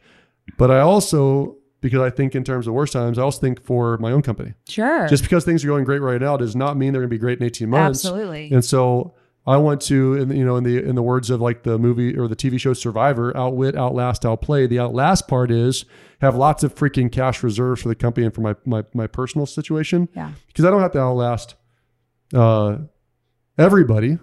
[0.59, 3.97] But I also, because I think in terms of worst times, I also think for
[3.99, 4.55] my own company.
[4.69, 7.15] sure Just because things are going great right now does not mean they're going to
[7.15, 8.05] be great in 18 months.
[8.05, 9.15] absolutely And so
[9.47, 12.19] I want to, in, you know, in the in the words of like the movie
[12.19, 14.67] or the TV show Survivor, outwit, outlast, outplay.
[14.67, 15.85] The outlast part is
[16.21, 19.47] have lots of freaking cash reserves for the company and for my my, my personal
[19.47, 21.55] situation yeah because I don't have to outlast
[22.35, 22.79] uh,
[23.57, 24.19] everybody.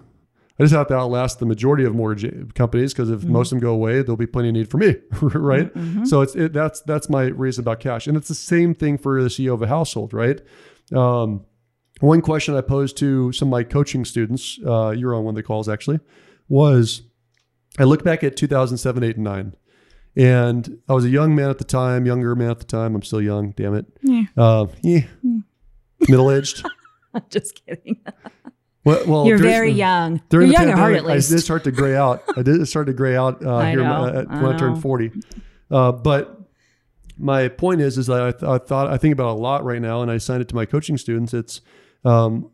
[0.58, 3.60] I just have to outlast the majority of mortgage companies because if most of them
[3.68, 5.72] go away, there'll be plenty of need for me, right?
[5.74, 6.06] Mhm.
[6.06, 9.20] So it's it, that's that's my reason about cash, and it's the same thing for
[9.22, 10.40] the CEO of a household, right?
[10.92, 11.44] Um,
[12.00, 15.32] one question I posed to some of my coaching students, uh, you were on one
[15.32, 15.98] of the calls actually,
[16.48, 17.02] was
[17.78, 19.56] I look back at 2007, 8, and 9.
[20.16, 22.94] And I was a young man at the time, younger man at the time.
[22.94, 23.86] I'm still young, damn it.
[24.02, 24.24] Yeah.
[24.36, 25.00] Uh, yeah.
[26.08, 26.64] Middle aged.
[27.30, 27.96] just kidding
[28.84, 31.64] Well, well, you're very young you're young at heart pandemic, at least I did start
[31.64, 32.22] to gray out.
[32.36, 35.10] I did start to gray out uh, here know, uh, I when I turned 40.
[35.70, 36.38] Uh, but
[37.18, 39.80] my point is, is that I, th- I thought I think about a lot right
[39.80, 41.32] now, and I assigned it to my coaching students.
[41.32, 41.60] It's
[42.04, 42.50] um,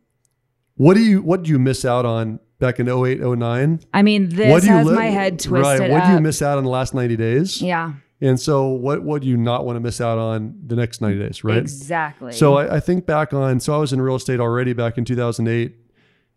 [0.76, 3.80] what do you what do you miss out on back in 08, 09.
[3.92, 5.90] I mean, this what do you has li- my head twisted Right.
[5.90, 6.08] What up.
[6.08, 7.60] do you miss out on the last 90 days?
[7.60, 11.00] yeah, And so what what do you not want to miss out on the next
[11.00, 11.56] 90 days, right?
[11.56, 12.32] exactly.
[12.32, 15.04] So I, I think back on, so I was in real estate already back in
[15.04, 15.74] 2008.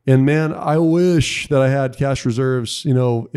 [0.06, 2.84] And man, I wish that I had cash reserves.
[2.84, 3.30] You know,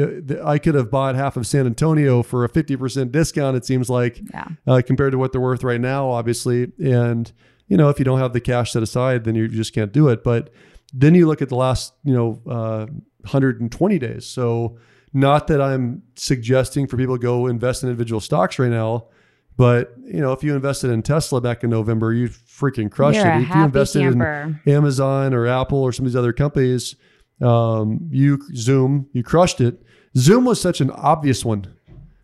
[0.44, 4.20] I could have bought half of San Antonio for a 50% discount, it seems like,
[4.32, 6.72] yeah, uh, compared to what they're worth right now, obviously.
[6.82, 7.30] And,
[7.68, 10.08] you know, if you don't have the cash set aside, then you just can't do
[10.08, 10.24] it.
[10.24, 10.50] But
[10.92, 12.86] then you look at the last, you know, uh,
[13.20, 14.26] 120 days.
[14.26, 14.78] So,
[15.12, 19.06] not that I'm suggesting for people to go invest in individual stocks right now,
[19.56, 23.26] but you know, if you invested in Tesla back in November, you freaking crushed You're
[23.26, 23.36] it.
[23.38, 24.60] a if you invested camper.
[24.66, 26.94] in Amazon or Apple or some of these other companies,
[27.42, 29.82] um, you Zoom, you crushed it.
[30.16, 31.66] Zoom was such an obvious one.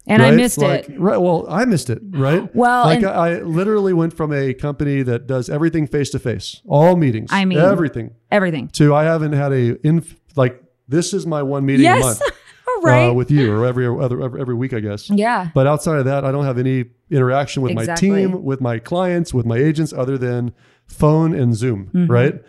[0.07, 0.99] and I missed Like, it.
[0.99, 1.21] Right.
[1.21, 2.01] Well, I missed it.
[2.11, 2.55] Right.
[2.55, 6.61] Well, like I, I literally went from a company that does everything face to face,
[6.67, 8.69] all meetings, I mean- everything, Everything.
[8.69, 10.05] to I haven't had a in
[10.37, 12.03] like this is my one meeting a Yes.
[12.21, 12.23] month
[12.83, 13.09] right.
[13.09, 15.09] uh, with you or every other every, every week, I guess.
[15.11, 15.51] yeah.
[15.55, 18.11] But outside of that, I don't have any interaction with Exactly.
[18.11, 20.53] my team, with my clients, with my agents, other than
[20.87, 21.87] phone and Zoom.
[21.95, 22.07] Mm-hmm.
[22.11, 22.43] Right.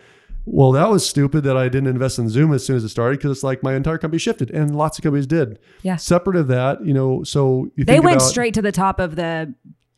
[0.46, 3.18] Well, that was stupid that I didn't invest in Zoom as soon as it started
[3.18, 5.58] because it's like my entire company shifted, and lots of companies did.
[5.82, 5.96] Yeah.
[5.96, 9.16] Separate of that, you know, so you They went about, straight to the top of
[9.16, 9.54] the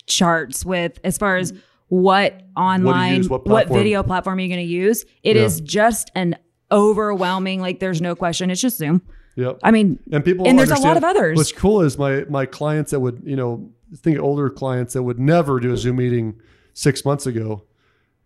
[0.06, 1.52] charts with as far as
[1.88, 3.78] what online, use, what what, platform.
[3.80, 5.04] video platform you're going to use.
[5.24, 5.42] It Yeah.
[5.42, 6.36] is just an
[6.70, 7.60] overwhelming.
[7.60, 8.50] Like, there's no question.
[8.50, 9.02] It's just Zoom.
[9.36, 9.60] Yep.
[9.62, 11.36] I mean, and people And there's a lot of others.
[11.36, 15.18] What's cool is my my clients that would you know think older clients that would
[15.20, 16.40] never do a Zoom meeting
[16.72, 17.62] six months ago.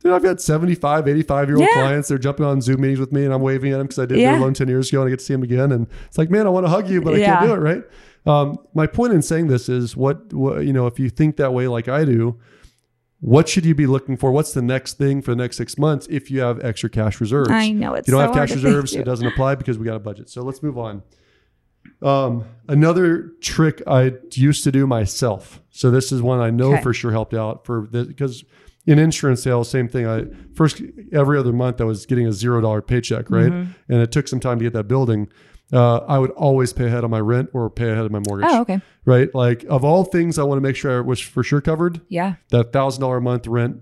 [0.02, 1.74] Dude, I've got 75, 85 year old Yeah.
[1.74, 2.08] clients.
[2.08, 4.18] They're jumping on Zoom meetings with me and I'm waving at them because I did
[4.18, 4.32] Yeah.
[4.32, 5.72] their loan 10 years ago and I get to see them again.
[5.72, 7.82] And it's like, man, I want to hug you, but I can't do it, right?
[8.24, 11.52] Um, my point in saying this is what, what, you know, if you think that
[11.52, 12.36] way like I do,
[13.20, 14.32] what should you be looking for?
[14.32, 17.50] What's the next thing for the next six months if you have extra cash reserves?
[17.50, 19.84] I know it's If you don't so have cash reserves, it doesn't apply because we
[19.84, 20.30] got a budget.
[20.30, 21.02] So let's move on.
[22.02, 25.60] Um, another trick I used to do myself.
[25.70, 26.82] So this is one I know Okay.
[26.82, 28.44] for sure helped out for this because
[28.86, 30.06] in insurance sales, same thing.
[30.06, 30.80] I first
[31.12, 33.52] every other month I was getting a zero dollar paycheck, right?
[33.52, 33.92] Mm-hmm.
[33.92, 35.28] And it took some time to get that building.
[35.72, 38.48] Uh, I would always pay ahead on my rent or pay ahead of my mortgage.
[38.50, 38.80] oh, okay.
[39.04, 39.32] Right?
[39.34, 42.00] Like of all things, I want to make sure I was for sure covered.
[42.08, 42.34] Yeah.
[42.50, 43.76] That thousand dollar a month rent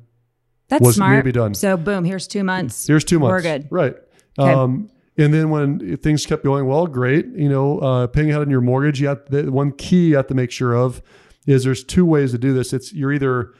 [0.68, 1.16] That's Was smart.
[1.16, 1.54] maybe done.
[1.54, 2.86] So, boom, here's two months.
[2.86, 3.32] Here's two months.
[3.32, 3.68] We're good.
[3.70, 3.96] Right.
[4.38, 4.52] Okay.
[4.52, 7.26] Um, and then when things kept going well, great.
[7.26, 9.00] You know, uh, paying ahead on your mortgage.
[9.00, 11.02] You have the one key you have to make sure of
[11.46, 12.72] is there's two ways to do this.
[12.74, 13.54] It's you're either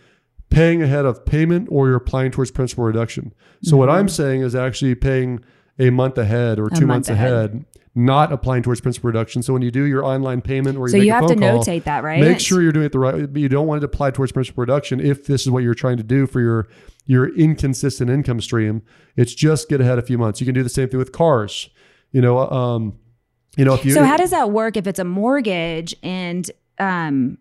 [0.51, 3.35] paying ahead of payment or you're applying towards principal reduction.
[3.63, 5.41] So what I'm saying is actually paying
[5.79, 7.65] a month ahead or two month months ahead.
[7.95, 9.43] not applying towards principal reduction.
[9.43, 11.37] So when you do your online payment or you So make you a have to
[11.37, 12.21] call, notate that, right?
[12.21, 13.29] Make sure you're doing it the right.
[13.37, 15.97] You don't want it to apply towards principal reduction if this is what you're trying
[15.97, 16.69] to do for your
[17.07, 18.83] your inconsistent income stream.
[19.17, 20.41] It's just get ahead a few months.
[20.41, 21.71] You can do the same thing with cars.
[22.13, 22.99] You know, um,
[23.57, 27.39] you know if you So how does that work if it's a mortgage and um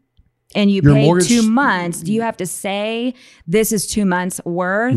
[0.58, 2.02] and you Your pay mortgage- two months?
[2.02, 3.14] Do you have to say
[3.48, 4.96] this is two months worth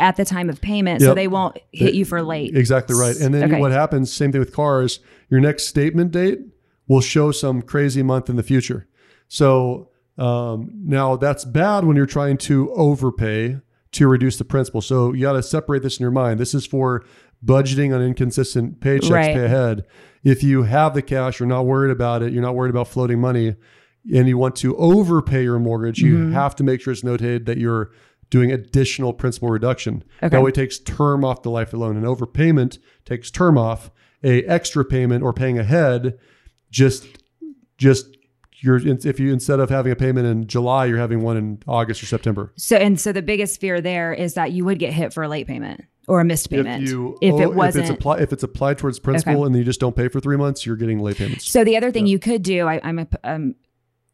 [0.00, 1.08] at the time of payment so.
[1.08, 1.16] Yep.
[1.16, 2.56] they won't hit you for late?
[2.56, 3.14] Exactly right.
[3.20, 3.60] And then Okay.
[3.60, 4.98] what happens, same thing with cars,
[5.30, 6.40] your next statement date
[6.88, 8.86] will show some crazy month in the future.
[9.28, 13.58] So um, now that's bad when you're trying to overpay
[13.92, 14.80] to reduce the principal.
[14.80, 16.40] So you got to separate this in your mind.
[16.40, 17.04] This is for
[17.44, 19.34] budgeting on inconsistent paychecks, Right.
[19.34, 19.84] pay ahead.
[20.24, 23.20] If you have the cash, you're not worried about it, you're not worried about floating
[23.20, 23.56] money,
[24.14, 26.32] and you want to overpay your mortgage, you Mm-hmm.
[26.32, 27.90] have to make sure it's notated that you're
[28.30, 30.02] doing additional principal reduction.
[30.18, 30.28] Okay.
[30.30, 31.96] That way it takes term off the life loan.
[31.96, 33.90] And overpayment takes term off.
[34.24, 36.18] A extra payment or paying ahead
[36.70, 37.06] just
[37.78, 38.16] just
[38.60, 42.02] you're if you instead of having a payment in July, you're having one in August
[42.02, 42.52] or September.
[42.56, 45.28] So and so the biggest fear there is that you would get hit for a
[45.28, 47.84] late payment or a missed payment If you if it wasn't.
[47.84, 50.36] if it's applied if it's applied towards principal and you just don't pay for three
[50.38, 51.48] months, you're getting late payments.
[51.48, 53.54] so the other thing you could do, I, I'm um,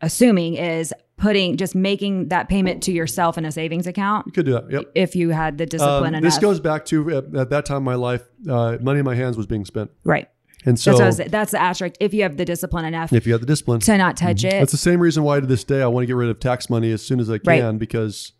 [0.03, 4.45] assuming, is putting just making that payment to yourself in a savings account You could
[4.47, 4.71] do that.
[4.71, 4.85] Yep.
[4.97, 6.23] if you had the discipline Um, enough.
[6.23, 9.15] this goes back to at, at that time in my life, uh, money in my
[9.15, 10.29] hands was being spent, right.
[10.67, 11.95] and so That's I that's the asterisk.
[12.01, 14.51] If you have the discipline enough if you have the discipline, to not touch it.
[14.51, 16.69] That's the same reason why to this day I want to get rid of tax
[16.69, 17.61] money as soon as I Right.
[17.61, 18.33] can because.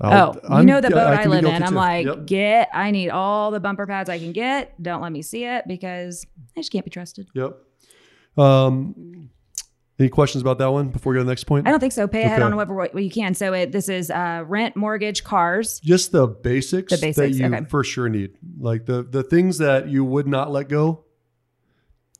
[0.00, 1.62] Oh, I'll- you I'm- know the boat I, be live in.
[1.62, 1.74] I'm too.
[1.76, 2.26] like, Yep.
[2.26, 2.68] get.
[2.74, 4.74] I need all the bumper pads I can get.
[4.82, 6.26] Don't let me see it because
[6.56, 7.28] I just can't be trusted.
[7.34, 7.52] Yep.
[8.36, 9.30] Um,
[9.98, 11.66] any questions about that one before we go to the next point?
[11.68, 12.08] I don't think so.
[12.08, 12.42] Pay ahead Okay.
[12.42, 13.34] on whatever what you can.
[13.34, 15.78] So it, this is uh, rent, mortgage, cars.
[15.80, 17.64] Just the basics, The basics, that you okay.
[17.66, 21.04] for sure need, like the the things that you would not let go.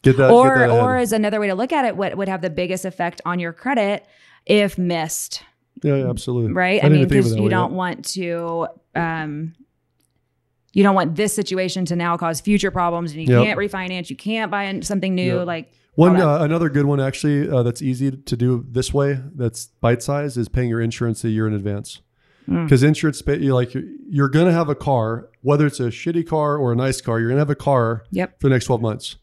[0.02, 0.30] Get that.
[0.30, 2.50] or get that or is another way to look at it what would have the
[2.50, 4.06] biggest effect on your credit
[4.44, 5.42] if missed
[5.82, 6.52] yeah, absolutely.
[6.52, 7.76] right i, didn't mean even think of it because you don't yeah.
[7.76, 9.54] want to um
[10.74, 13.44] You don't want this situation to now cause future problems, and you Yep.
[13.46, 14.10] can't refinance.
[14.10, 15.38] You can't buy something new.
[15.38, 15.46] Yep.
[15.46, 19.20] Like One uh, another good one actually uh, that's easy to do this way.
[19.34, 22.00] That's bite size is paying your insurance a year in advance.
[22.48, 22.64] Mm.
[22.64, 25.84] Because insurance, pay, you like you're, you're going to have a car, whether it's a
[25.84, 27.18] shitty car or a nice car.
[27.18, 28.40] You're going to have a car Yep.
[28.40, 29.16] for the next twelve months.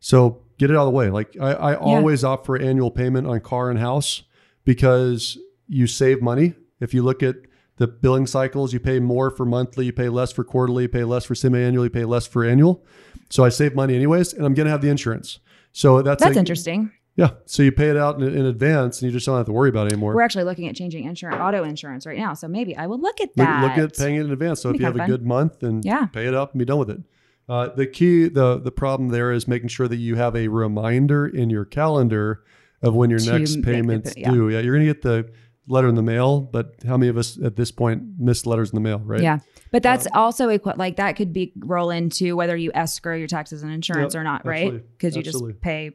[0.00, 1.10] So get it out of the way.
[1.10, 4.22] Like I, I always opt for annual payment on car and house
[4.64, 6.54] because you save money.
[6.80, 7.36] If you look at
[7.76, 11.04] the billing cycles, you pay more for monthly, you pay less for quarterly, you pay
[11.04, 12.84] less for semi-annual, you pay less for annual.
[13.30, 15.40] So I save money anyways, and I'm going to have the insurance.
[15.76, 16.92] So that's That's a- interesting.
[17.16, 17.30] yeah.
[17.46, 19.68] So you pay it out in, in advance, and you just don't have to worry
[19.68, 20.14] about it anymore.
[20.14, 22.32] We're actually looking at changing insurance, auto insurance right now.
[22.34, 23.62] So maybe I will look at that.
[23.62, 24.62] look at paying it in advance.
[24.62, 26.06] So if you have a good month, then Yeah.
[26.06, 27.00] pay it up and be done with it.
[27.48, 31.26] Uh, the key, the the problem there is making sure that you have a reminder
[31.26, 32.42] in your calendar
[32.80, 34.30] of when your To next the payment's pa- yeah.
[34.30, 34.48] due.
[34.50, 35.28] Yeah, you're gonna get the
[35.66, 38.74] letter in the mail, but how many of us at this point miss letters in
[38.74, 39.22] the mail, right?
[39.22, 39.38] Yeah.
[39.72, 43.62] But that's also a like that could be roll into whether you escrow your taxes
[43.62, 44.72] and insurance Yep, or not, right?
[44.92, 45.52] Because you absolutely.
[45.54, 45.90] just pay.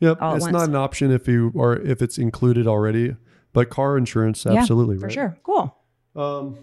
[0.00, 0.18] Yep.
[0.20, 3.16] It's not an option if you or if it's included already,
[3.52, 5.12] but car insurance, Yeah, absolutely, For right?
[5.12, 5.38] sure.
[5.42, 5.76] Cool.
[6.14, 6.58] Um,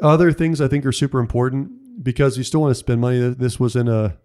[0.00, 3.18] other things I think are super important because you still want to spend money.
[3.34, 4.16] This was in a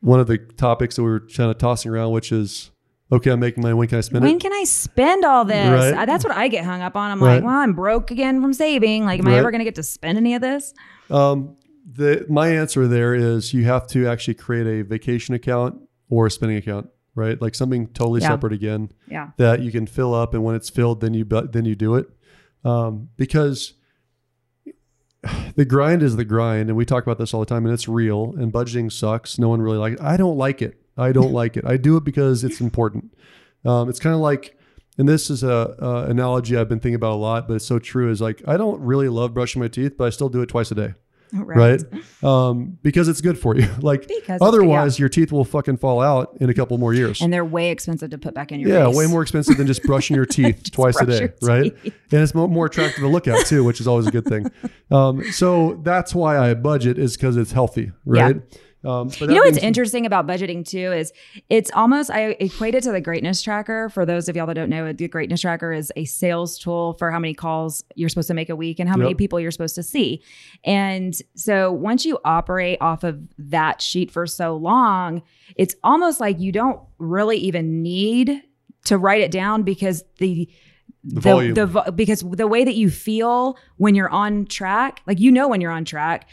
[0.00, 2.70] one of the topics that we were kind of tossing around, which is
[3.12, 3.74] okay, I'm making money.
[3.74, 4.26] When can I spend it?
[4.28, 4.40] When it?
[4.42, 5.94] can I spend all this?
[5.94, 6.06] Right.
[6.06, 7.10] That's what I get hung up on.
[7.10, 7.36] I'm Right.
[7.36, 9.04] like, well, I'm broke again from saving.
[9.04, 10.72] Like, am I ever going to get to spend any of this?
[11.10, 11.56] Um,
[11.92, 16.30] the my answer there is you have to actually create a vacation account or a
[16.30, 17.40] spending account, right?
[17.42, 18.28] Like something totally Yeah.
[18.28, 18.90] separate again.
[19.08, 19.30] Yeah.
[19.38, 22.06] that you can fill up, and when it's filled, then you then you do it,
[22.64, 23.74] um, because
[25.56, 27.88] the grind is the grind, and we talk about this all the time, and it's
[27.88, 28.34] real.
[28.38, 29.38] And budgeting sucks.
[29.38, 29.94] No one really like.
[29.94, 30.00] It.
[30.00, 30.80] I don't like it.
[30.96, 31.64] I don't like it.
[31.66, 33.14] I do it because it's important.
[33.64, 34.56] Um, it's kind of like,
[34.98, 37.78] and this is a, a analogy I've been thinking about a lot, but it's so
[37.78, 38.10] true.
[38.10, 40.70] Is like I don't really love brushing my teeth, but I still do it twice
[40.70, 40.94] a day,
[41.32, 41.82] right?
[42.22, 43.66] Um, because it's good for you.
[43.80, 47.20] like Because otherwise, your teeth will fucking fall out in a couple more years.
[47.22, 48.96] And they're way expensive to put back in your Yeah, face.
[48.96, 51.74] way more expensive than just brushing your teeth twice a day, right?
[51.82, 51.94] teeth.
[52.12, 54.50] And it's more attractive to look at too, which is always a good thing.
[54.90, 58.36] Um, so that's why I budget is because it's healthy, right?
[58.82, 61.12] Um, but You know what's interesting about budgeting too is
[61.50, 63.90] it's almost I equate it to the greatness tracker.
[63.90, 67.10] For those of y'all that don't know, the greatness tracker is a sales tool for
[67.10, 69.74] how many calls you're supposed to make a week and how many people you're supposed
[69.74, 70.22] to see.
[70.64, 75.22] And so once you operate off of that sheet for so long,
[75.56, 78.42] it's almost like you don't really even need
[78.86, 80.48] to write it down because the
[81.04, 81.54] The volume.
[81.54, 85.60] the because the way that you feel when you're on track, like you know when
[85.60, 86.26] you're on track,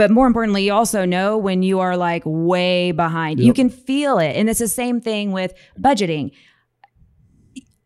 [0.00, 3.38] but more importantly, you also know when you are like way behind.
[3.38, 4.34] You can feel it.
[4.34, 6.30] And it's the same thing with budgeting.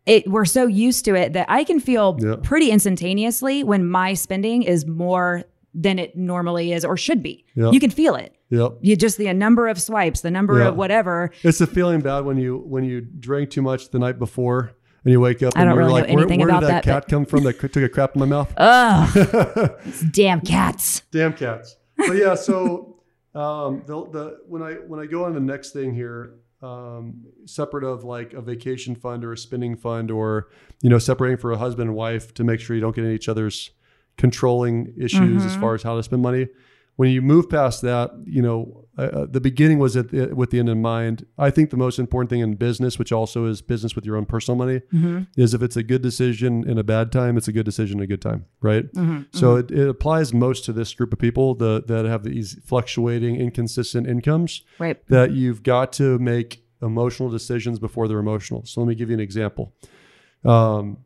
[0.07, 2.37] It we're so used to it that I can feel Yeah.
[2.41, 5.43] pretty instantaneously when my spending is more
[5.75, 7.45] than it normally is or should be.
[7.57, 7.73] Yep.
[7.73, 8.33] You can feel it.
[8.51, 8.75] Yep.
[8.83, 10.69] You just the number of swipes, the number Yeah.
[10.69, 11.33] of whatever.
[11.43, 14.71] It's the feeling bad when you when you drank too much the night before
[15.05, 17.09] and you wake up I and you're really like, where, where did that, that, cat
[17.09, 18.55] come from that took a crap in my mouth?
[18.57, 19.73] Ugh,
[20.13, 21.03] damn cats.
[21.11, 21.77] Damn cats.
[22.07, 22.97] But yeah, so
[23.35, 27.85] um, the, the when I when I go on the next thing here, um, separate
[27.85, 30.49] of like a vacation fund or a spending fund, or
[30.83, 33.11] you know, separating for a husband and wife to make sure you don't get in
[33.13, 33.71] each other's
[34.17, 35.61] controlling issues as Mhm.
[35.61, 36.49] far as how to spend money.
[36.97, 40.51] When you move past that, you know, uh, uh, the beginning was at the, with
[40.51, 41.27] the end in mind.
[41.37, 44.25] I think the most important thing in business, which also is business with your own
[44.27, 47.53] personal money, Mhm, is if it's a good decision in a bad time, it's a
[47.53, 48.93] good decision in a good time, right?
[48.95, 52.59] mhm, So it, it applies most to this group of people the, that have these
[52.65, 55.05] fluctuating, inconsistent incomes right.
[55.09, 58.65] that you've got to make emotional decisions before they're emotional.
[58.67, 59.73] So let me give you an example.
[60.45, 60.99] Um,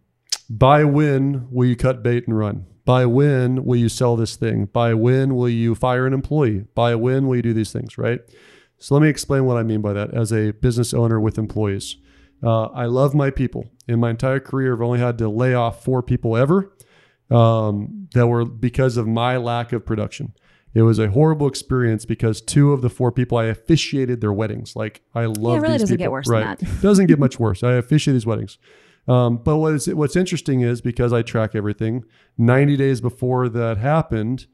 [0.51, 2.67] by when will you cut bait and run?
[2.89, 4.65] By when will you sell this thing?
[4.65, 6.65] By when will you fire an employee?
[6.75, 8.21] By when will you do these things, right?
[8.79, 11.97] So let me explain what I mean by that as a business owner with employees.
[12.43, 13.67] Uh, I love my people.
[13.87, 16.73] In my entire career, I've only had to lay off four people ever
[17.31, 20.33] um, that were because of my lack of production.
[20.73, 24.75] It was a horrible experience because two of the four people I officiated their weddings.
[24.75, 26.05] Like I love really these doesn't people.
[26.05, 26.81] get worse than that.
[26.81, 27.63] doesn't get much worse.
[27.63, 28.57] I officiate these weddings.
[29.09, 32.05] Um, but what is what's interesting is because I track everything.
[32.37, 34.47] Ninety days before that happened,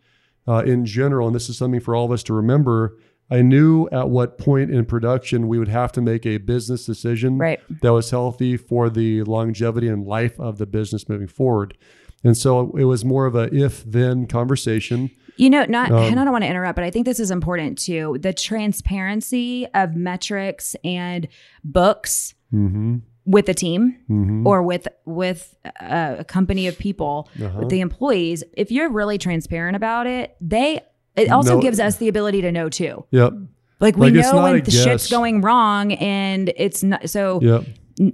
[0.46, 2.96] uh, in general, and this is something for all of us to remember.
[3.30, 7.38] I knew at what point in production we would have to make a business decision
[7.38, 7.58] Right.
[7.80, 11.74] that was healthy for the longevity and life of the business moving forward.
[12.22, 15.10] And so it was more of a if then conversation.
[15.36, 17.30] You know, not, Um, and I don't want to interrupt, but I think this is
[17.30, 18.18] important too.
[18.20, 21.26] The transparency of metrics and
[21.64, 22.98] books Mm-hmm.
[23.26, 24.44] With a team Mhm.
[24.46, 27.60] or with with a, a company of people, Uh-huh.
[27.60, 30.80] with the employees, if you're really transparent about it, they
[31.16, 33.04] it also No- gives us the ability to know too.
[33.12, 33.32] Yep.
[33.80, 37.40] Like we Like, know when the shit's going wrong, and it's not so.
[37.42, 37.64] Yep.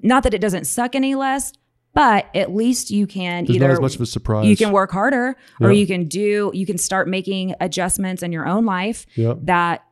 [0.03, 1.53] Not that it doesn't suck any less,
[1.95, 4.47] but at least you can There's either as much of a surprise.
[4.47, 8.47] you can work harder or you can do you can start making adjustments in your
[8.47, 9.39] own life Yep.
[9.45, 9.83] that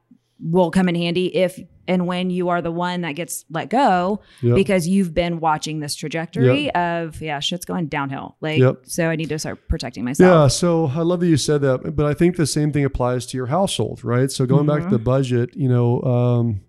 [0.41, 1.59] will come in handy if
[1.89, 4.55] and when you are the one that gets let go Yep.
[4.55, 8.83] because you've been watching this trajectory of yeah shit's going downhill like Yep.
[8.85, 11.97] so i need to start protecting myself Yeah, so I love that you said that,
[11.97, 14.31] but I think the same thing applies to your household, right?
[14.31, 14.93] So going back to Mm-hmm.
[14.93, 16.61] the budget, you know, um,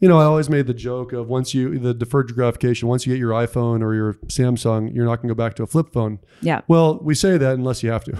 [0.00, 3.12] you know, I always made the joke of once you the deferred gratification, once you
[3.14, 5.92] get your iPhone or your Samsung, you're not going to go back to a flip
[5.92, 6.18] phone.
[6.42, 8.18] yeah Well, we say that unless you have to.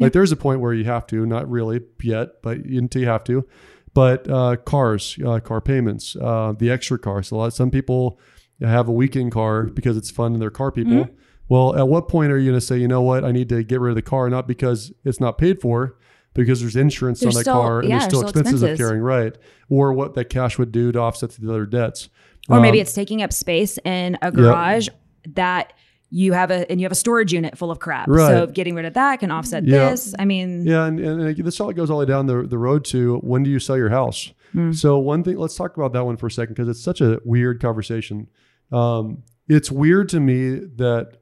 [0.00, 3.24] Like there's a point where you have to, not really yet, but until you have
[3.24, 3.46] to.
[3.94, 7.30] But uh, cars, uh, car payments, uh, the extra cars.
[7.30, 7.52] A lot.
[7.54, 8.18] Some people
[8.60, 10.92] have a weekend car because it's fun and they're car people.
[11.04, 11.14] Mm-hmm.
[11.48, 13.62] Well, at what point are you going to say, you know what, I need to
[13.62, 15.96] get rid of the car, not because it's not paid for,
[16.32, 18.62] because there's insurance There's on that still- car and yeah, there's still there's still expenses,
[18.62, 18.86] of expenses.
[18.86, 19.38] carrying, right?
[19.68, 22.08] Or what that cash would do to offset the other debts.
[22.48, 24.88] or maybe Um, it's taking up space in a garage
[25.34, 25.72] that
[26.10, 28.28] you have a and you have a storage unit full of crap Right.
[28.28, 29.90] so getting rid of that can offset Yeah.
[29.90, 32.58] this i mean Yeah, and, and this all goes all the way down the, the
[32.58, 34.32] road to when do you sell your house?
[34.52, 34.70] Hmm.
[34.72, 37.18] So one thing, let's talk about that one for a second because it's such a
[37.24, 38.28] weird conversation.
[38.70, 41.16] Um, it's weird to me that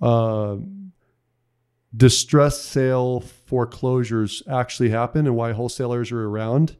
[0.00, 0.56] uh,
[1.94, 6.76] distressed sale foreclosures actually happen and why wholesalers are around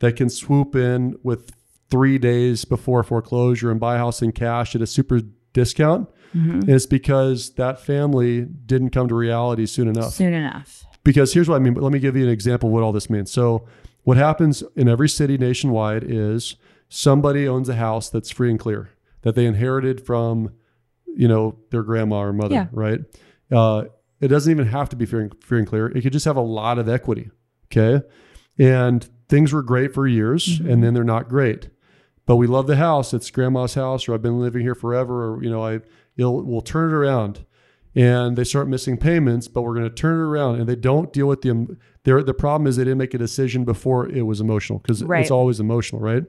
[0.00, 1.50] that can swoop in with
[1.90, 5.20] three days before foreclosure and buy a house in cash at a super
[5.52, 6.08] discount.
[6.34, 6.68] Mm-hmm.
[6.70, 11.56] It's because that family didn't come to reality soon enough soon enough because here's what
[11.56, 11.74] I mean.
[11.74, 13.30] But let me give you an example of what all this means.
[13.30, 13.66] So,
[14.04, 16.56] what happens in every city nationwide is
[16.88, 18.90] somebody owns a house that's free and clear
[19.22, 20.52] that they inherited from,
[21.06, 22.66] you know, their grandma or mother, Yeah.
[22.72, 23.00] right?
[23.50, 23.84] Uh,
[24.20, 25.86] it doesn't even have to be free and, free and clear.
[25.88, 27.30] It could just have a lot of equity.
[27.70, 28.04] Okay,
[28.58, 31.68] and things were great for years, and then they're not great.
[32.26, 33.12] But we love the house.
[33.14, 35.80] It's grandma's house, or I've been living here forever, or you know, I
[36.18, 37.46] it'll, we'll turn it around
[37.94, 40.60] and they start missing payments, but we're going to turn it around.
[40.60, 43.64] And they don't deal with the their the problem is they didn't make a decision
[43.64, 45.22] before it was emotional because Right.
[45.22, 46.24] it's always emotional, right?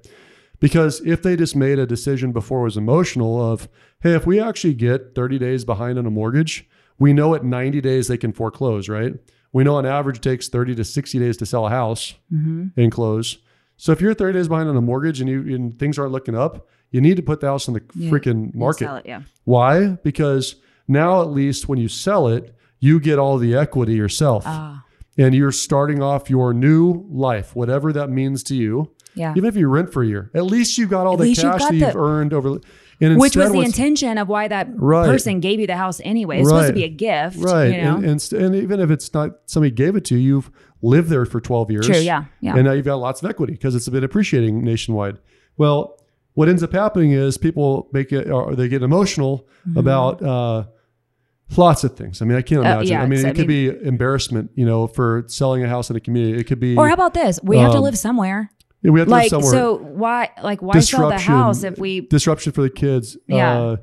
[0.59, 3.69] Because if they just made a decision before it was emotional of,
[4.01, 6.67] hey, if we actually get 30 days behind on a mortgage,
[6.97, 9.13] we know at 90 days they can foreclose, right?
[9.53, 12.67] We know on average it takes 30 to 60 days to sell a house mm-hmm.
[12.75, 13.37] and close.
[13.77, 16.35] So if you're 30 days behind on a mortgage and you and things aren't looking
[16.35, 18.09] up, you need to put the house on the Yeah.
[18.11, 18.85] freaking market.
[18.85, 19.97] sell it, yeah Why?
[20.03, 20.55] Because
[20.87, 24.43] now at least when you sell it, you get all the equity yourself.
[24.45, 24.83] ah
[25.17, 28.89] and you're starting off your new life, whatever that means to you.
[29.15, 31.35] yeah Even if you rent for a year, at least you got all At the
[31.35, 32.59] cash that you've the- earned over.
[33.01, 35.05] And which was the intention of why that Right.
[35.07, 36.39] person gave you the house anyway.
[36.39, 37.67] It's supposed to be a gift, right?
[37.73, 37.95] You know?
[37.97, 41.25] and, and, and even if it's not somebody gave it to you, you've lived there
[41.25, 41.85] for 12 years.
[41.87, 42.55] True, yeah, yeah.
[42.55, 45.17] And now you've got lots of equity because it's been appreciating nationwide.
[45.57, 45.98] Well,
[46.39, 50.63] what ends up happening is people make it, or they get emotional about uh,
[51.57, 52.21] lots of things.
[52.21, 52.67] I mean, I can't Mm-hmm.
[52.71, 52.91] Uh, imagine.
[52.91, 55.97] yeah, I mean, it I could be embarrassment, you know, for selling a house in
[55.97, 56.39] a community.
[56.39, 57.39] It could be, or how about this?
[57.43, 58.51] We have to Um, live somewhere.
[58.83, 59.51] Yeah, we have to Like live somewhere.
[59.51, 62.01] so, why like why sell the house if we?
[62.01, 63.17] disruption for the kids.
[63.27, 63.59] Yeah.
[63.59, 63.75] Uh,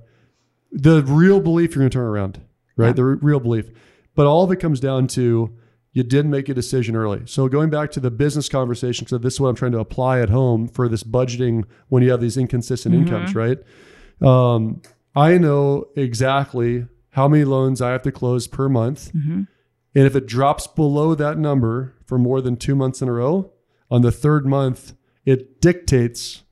[0.73, 2.41] the real belief you're going to turn around,
[2.79, 2.87] right?
[2.89, 2.93] Yeah.
[2.95, 3.67] The re- real belief.
[4.15, 5.51] But all of it comes down to
[5.97, 7.23] you didn't make a decision early.
[7.25, 10.21] So going back to the business conversation, so this is what I'm trying to apply
[10.21, 13.15] at home for this budgeting when you have these inconsistent Mm-hmm.
[13.15, 13.59] incomes, right?
[14.21, 14.83] Um,
[15.15, 19.11] I know exactly how many loans I have to close per month.
[19.15, 19.45] Mm-hmm.
[19.95, 23.51] And if it drops below that number for more than two months in a row,
[23.91, 24.93] on the third month,
[25.25, 26.43] it dictates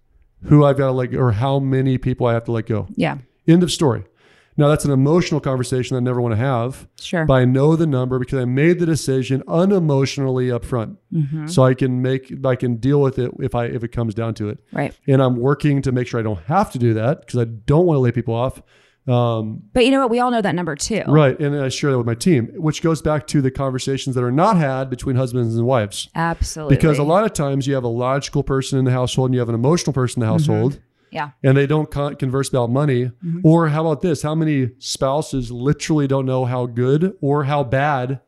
[0.44, 2.86] who I've got to let go or how many people I have to let go.
[2.96, 4.04] Yeah, End of story.
[4.56, 7.24] Now, that's an emotional conversation I never want to have, sure.
[7.24, 10.98] but I know the number because I made the decision unemotionally up front.
[11.12, 11.48] Mm-hmm.
[11.48, 14.34] So I can make, I can deal with it if I, if it comes down
[14.34, 14.58] to it.
[14.72, 14.94] right.
[15.08, 17.86] And I'm working to make sure I don't have to do that because I don't
[17.86, 18.62] want to lay people off.
[19.06, 20.10] Um, But you know what?
[20.10, 21.02] We all know that number too.
[21.06, 21.38] Right.
[21.38, 24.32] And I share that with my team, which goes back to the conversations that are
[24.32, 26.08] not had between husbands and wives.
[26.14, 26.76] Absolutely.
[26.76, 29.40] Because a lot of times you have a logical person in the household and you
[29.40, 30.80] have an emotional person in the household
[31.14, 31.30] Yeah.
[31.42, 33.12] and they don't con- converse about money.
[33.42, 34.22] Or how about this?
[34.22, 38.20] How many spouses literally don't know how good or how bad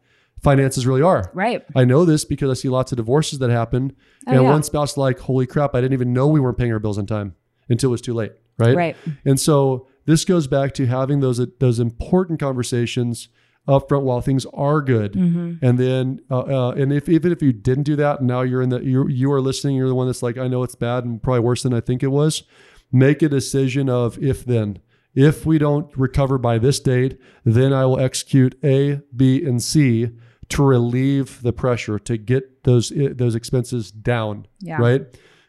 [0.43, 1.31] finances really are?
[1.35, 1.65] Right.
[1.75, 3.95] I know this because I see lots of divorces that happen.
[4.27, 4.51] Oh, and yeah.
[4.51, 7.07] one spouse like, holy crap, I didn't even know we weren't paying our bills on
[7.07, 7.35] time
[7.69, 8.33] until it was too late.
[8.59, 8.77] Right.
[8.77, 8.97] Right.
[9.25, 13.29] And so this goes back to having those those important conversations
[13.69, 15.13] upfront while things are good.
[15.15, 15.65] Mm-hmm.
[15.65, 18.69] And then uh, uh, and if even if you didn't do that, now you're in
[18.69, 21.23] the you you are listening, you're the one that's like, I know it's bad and
[21.23, 22.45] probably worse than I think it was.
[22.93, 24.79] Make a decision of if then.
[25.15, 30.11] If we don't recover by this date, then I will execute A, B, and C
[30.51, 34.47] to relieve the pressure to get those those expenses down.
[34.61, 34.77] Yeah.
[34.79, 35.07] Right.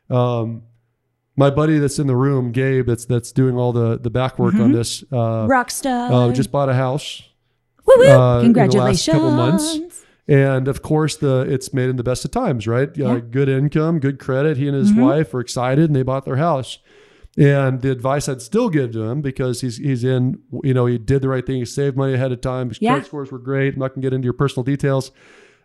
[0.10, 0.64] Um,
[1.36, 4.56] my buddy that's in the room, Gabe, that's that's doing all the the back work
[4.56, 6.30] on this, uh, Rockstar.
[6.30, 7.22] uh, just bought a house,
[7.86, 8.06] woo woo.
[8.06, 9.06] uh, in the last Congratulations.
[9.14, 10.06] couple months.
[10.30, 12.90] and of course the it's made in the best of times, right?
[13.00, 14.58] Uh, Good income, good credit.
[14.58, 15.02] He and his Mhm.
[15.02, 16.80] wife are excited, and they bought their house.
[17.38, 20.98] And the advice I'd still give to him because he's he's in, you know, he
[20.98, 21.58] did the right thing.
[21.58, 22.70] He saved money ahead of time.
[22.70, 22.94] His Yeah.
[22.94, 23.74] credit scores were great.
[23.76, 25.12] I'm not gonna get into your personal details,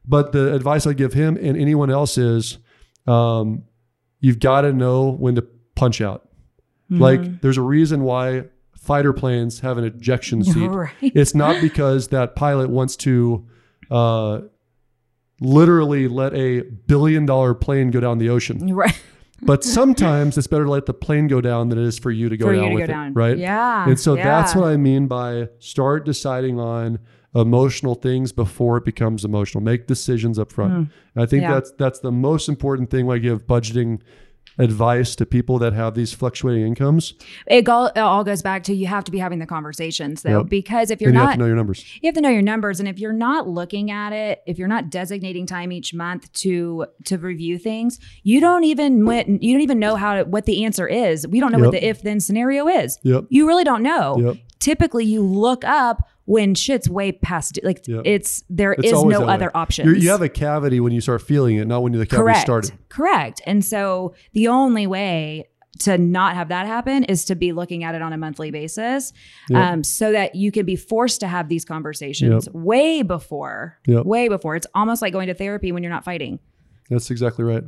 [0.06, 2.58] but the advice I give him and anyone else is,
[3.06, 3.62] um,
[4.20, 6.28] you've got to know when to punch out.
[6.90, 7.02] Mm-hmm.
[7.02, 8.44] Like, there's a reason why
[8.76, 10.66] fighter planes have an ejection seat.
[10.68, 10.90] Right.
[11.00, 13.46] It's not because that pilot wants to
[13.90, 14.40] uh,
[15.40, 18.74] literally let a billion dollar plane go down the ocean.
[18.74, 19.00] Right.
[19.44, 22.28] But sometimes it's better to let the plane go down than it is for you
[22.28, 23.14] to go For down to with go it, down.
[23.14, 23.36] right?
[23.36, 23.88] Yeah.
[23.88, 26.98] And so that's what I mean by start deciding on
[27.34, 29.62] emotional things before it becomes emotional.
[29.62, 30.72] Make decisions up front.
[30.72, 30.92] Hmm.
[31.14, 31.42] And I think.
[31.42, 31.54] Yeah.
[31.54, 34.00] that's that's the most important thing when I give budgeting
[34.58, 37.14] advice to people that have these fluctuating incomes.
[37.46, 40.38] it, all, it all goes back to you have to be having the conversations though,
[40.38, 40.48] Yep.
[40.48, 41.84] because if you're and you have to know your numbers.
[42.02, 44.68] you have to know your numbers and if you're not looking at it if you're
[44.68, 48.98] not designating time each month to to review things you don't even
[49.40, 51.84] you don't even know how to, what the answer is we don't know what the
[51.84, 53.24] if then scenario is Yep.
[53.30, 54.36] you really don't know Yep.
[54.58, 58.02] typically you look up when shit's way past like Yep.
[58.04, 59.86] it's there It's is no other option.
[59.86, 62.72] You're, have a cavity when you start feeling it, not when the cavity correct started.
[62.88, 65.48] correct and so the only way
[65.80, 69.12] to not have that happen is to be looking at it on a monthly basis
[69.48, 69.58] Yep.
[69.58, 74.04] um, so that you can be forced to have these conversations way before Yep.
[74.06, 76.38] way before it's almost like going to therapy when you're not fighting
[76.90, 77.64] That's exactly right.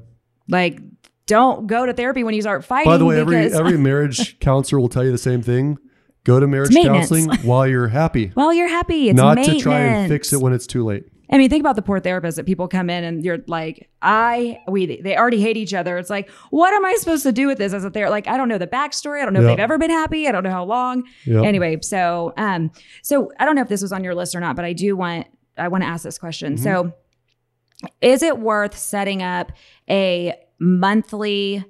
[0.48, 0.78] like
[1.26, 4.78] don't go to therapy when you start fighting By the way, every every marriage counselor
[4.78, 5.78] will tell you the same thing.
[6.25, 10.09] Go to marriage counseling while you're happy, while you're happy it's not to try and
[10.09, 11.05] fix it when it's too late.
[11.31, 14.61] I mean, think about the poor therapists that people come in and you're like, I,
[14.68, 15.97] we, they already hate each other.
[15.97, 18.11] It's like, what am I supposed to do with this as a therapist?
[18.11, 19.20] Like, I don't know the backstory.
[19.20, 19.47] I don't know Yeah.
[19.49, 20.29] if they've ever been happy.
[20.29, 21.05] I don't know how long.
[21.25, 21.45] Yep.
[21.45, 22.70] Anyway, so, um,
[23.03, 24.97] so I don't know if this was on your list or not, but I do
[24.97, 26.55] want, I want to ask this question.
[26.57, 26.62] Mm-hmm.
[26.62, 26.93] So,
[28.01, 29.51] is it worth setting up
[29.89, 31.64] a monthly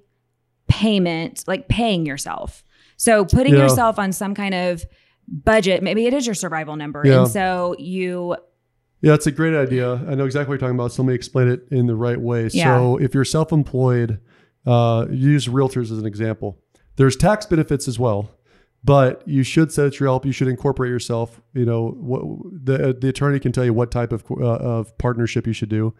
[0.68, 2.63] payment, like paying yourself?
[2.96, 3.60] So, putting Yeah.
[3.62, 4.84] yourself on some kind of
[5.28, 7.02] budget, maybe it is your survival number.
[7.04, 7.20] Yeah.
[7.22, 8.36] And so you
[9.00, 9.94] Yeah, it's a great idea.
[10.08, 10.92] I know exactly what you're talking about.
[10.92, 12.48] So let me explain it in the right way.
[12.52, 12.76] Yeah.
[12.78, 14.18] So if you're self-employed,
[14.66, 16.58] uh, use realtors as an example.
[16.96, 18.30] There's tax benefits as well,
[18.82, 20.24] but you should set your help.
[20.24, 21.40] You should incorporate yourself.
[21.54, 22.22] You know, what,
[22.64, 25.92] the the attorney can tell you what type of uh, of partnership you should do,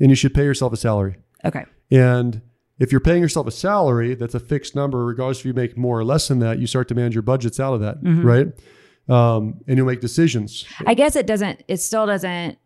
[0.00, 1.16] and you should pay yourself a salary.
[1.44, 1.64] okay.
[1.90, 2.42] And
[2.80, 5.96] if you're paying yourself a salary that's a fixed number, regardless if you make more
[5.98, 8.26] or less than that, you start to manage your budgets out of that, Mm-hmm.
[8.26, 8.46] right?
[9.08, 10.64] Um, and you'll make decisions.
[10.86, 11.62] I guess it doesn't.
[11.68, 12.58] It still doesn't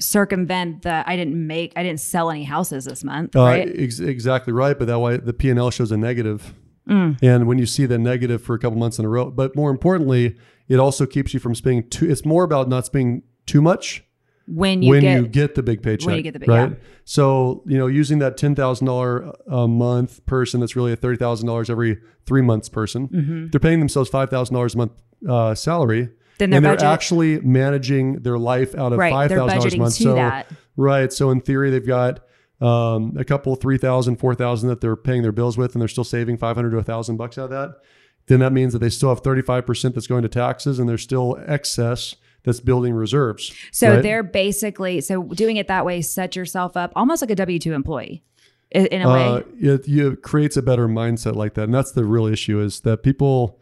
[0.00, 1.08] circumvent the.
[1.08, 1.72] I didn't make.
[1.76, 3.72] I didn't sell any houses this month, Uh, right?
[3.76, 6.54] ex- exactly right, but that way the P and L shows a negative,
[6.88, 7.18] Mm.
[7.22, 9.70] and when you see the negative for a couple months in a row, but more
[9.70, 10.36] importantly,
[10.68, 12.10] it also keeps you from spending too.
[12.10, 14.04] It's more about not spending too much
[14.46, 16.16] When you when get you get the big paycheck.
[16.16, 16.70] you get the big- right.
[16.70, 16.76] yeah.
[17.04, 21.16] So you know, using that ten thousand dollar a month person, that's really a thirty
[21.16, 23.08] thousand dollars every three months person.
[23.08, 23.46] Mm-hmm.
[23.48, 24.92] They're paying themselves five thousand dollars a month
[25.28, 26.10] uh, salary.
[26.38, 29.12] Then and they're actually managing their life out of right.
[29.12, 29.96] five thousand dollars a month.
[29.96, 30.50] to so that.
[30.76, 31.12] Right.
[31.12, 32.20] So in theory, they've got
[32.60, 36.38] um, a couple, 3,000, 4,000 that they're paying their bills with, and they're still saving
[36.38, 37.76] 500 to 1,000 bucks out of that.
[38.26, 41.38] Then that means that they still have 35% that's going to taxes and there's still
[41.46, 43.52] excess that's building reserves.
[43.72, 44.02] So right?
[44.02, 46.02] they're basically so doing it that way.
[46.02, 48.22] Set yourself up almost like a W two employee,
[48.70, 49.44] in a uh, way.
[49.60, 51.64] it, it creates a better mindset like that.
[51.64, 53.58] And that's the real issue is that people,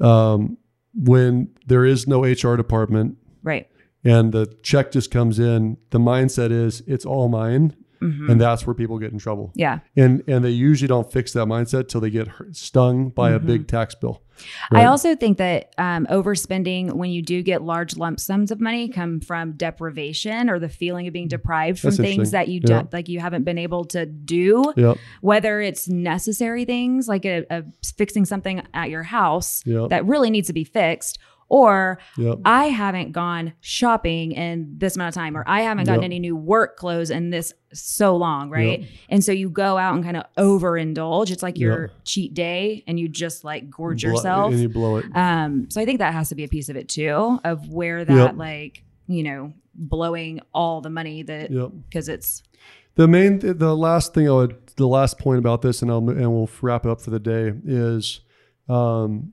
[0.00, 0.58] um,
[0.94, 3.68] when there is no HR department Right.
[4.04, 7.74] and the check just comes in, the mindset is it's all mine.
[8.02, 8.30] Mm-hmm.
[8.30, 9.52] And that's where people get in trouble.
[9.54, 9.80] Yeah.
[9.96, 13.38] and and they usually don't fix that mindset till they get hurt, stung by a
[13.38, 13.76] big mm-hmm.
[13.76, 14.22] tax bill.
[14.70, 18.88] I also think that um, overspending when you do get large lump sums of money
[18.88, 21.36] come from deprivation or the feeling of being mm-hmm.
[21.36, 22.82] deprived from That's things that you Yeah.
[22.82, 24.72] do, like you haven't been able to do.
[24.76, 24.98] Yep.
[25.20, 27.64] Whether it's necessary things like a, a
[27.96, 29.90] fixing something at your house Yep.
[29.90, 31.18] that really needs to be fixed,
[31.52, 32.38] or Yep.
[32.46, 36.06] I haven't gone shopping in this amount of time, or I haven't gotten Yep.
[36.08, 38.80] any new work clothes in this so long, right?
[38.80, 38.88] Yep.
[39.10, 41.30] And so you go out and kind of overindulge.
[41.30, 44.52] It's like your cheat day, and you just like gorge Blo- yourself.
[44.52, 45.04] and you blow it.
[45.14, 48.04] Um, so I think that has to be a piece of it too, of where
[48.04, 51.50] that like you know blowing all the money that
[51.88, 52.42] because it's
[52.94, 56.32] The main, the last thing I would, the last point about this, and I'll and
[56.32, 58.20] we'll wrap it up for the day is,
[58.68, 59.32] um,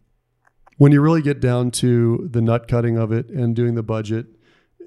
[0.79, 4.27] when you really get down to the nut cutting of it and doing the budget,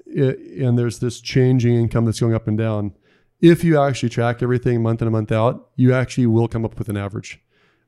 [0.07, 2.93] it, and there's this changing income that's going up and down.
[3.39, 6.79] If you actually track everything month in and month out, you actually will come up
[6.79, 7.39] with an average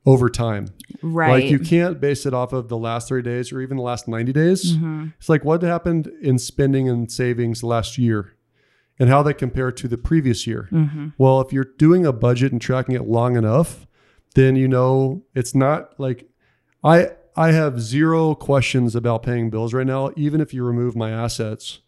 [0.06, 0.68] over time.
[1.02, 1.42] Right.
[1.42, 4.06] Like you can't base it off of the last 30 days or even the last
[4.06, 4.76] 90 days.
[4.76, 5.12] Mhm.
[5.18, 8.34] It's like what happened in spending and savings last year
[9.00, 10.68] and how they compare to the previous year.
[10.70, 11.14] Mhm.
[11.18, 13.88] Well, if you're doing a budget and tracking it long enough,
[14.36, 16.28] then you know it's not like
[16.84, 20.10] I I have zero questions about paying bills right now.
[20.16, 21.80] Even if you remove my assets,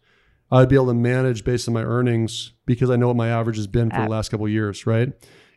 [0.51, 3.57] I'd be able to manage based on my earnings because I know what my average
[3.57, 5.11] has been for the last couple of years, right?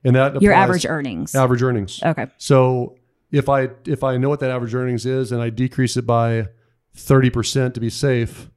[0.05, 1.35] And that Your average earnings.
[1.35, 2.03] average earnings.
[2.03, 2.27] Okay.
[2.39, 2.97] So
[3.31, 6.49] if I if I know what that average earnings is and I decrease it by
[6.95, 8.51] thirty percent to be safe,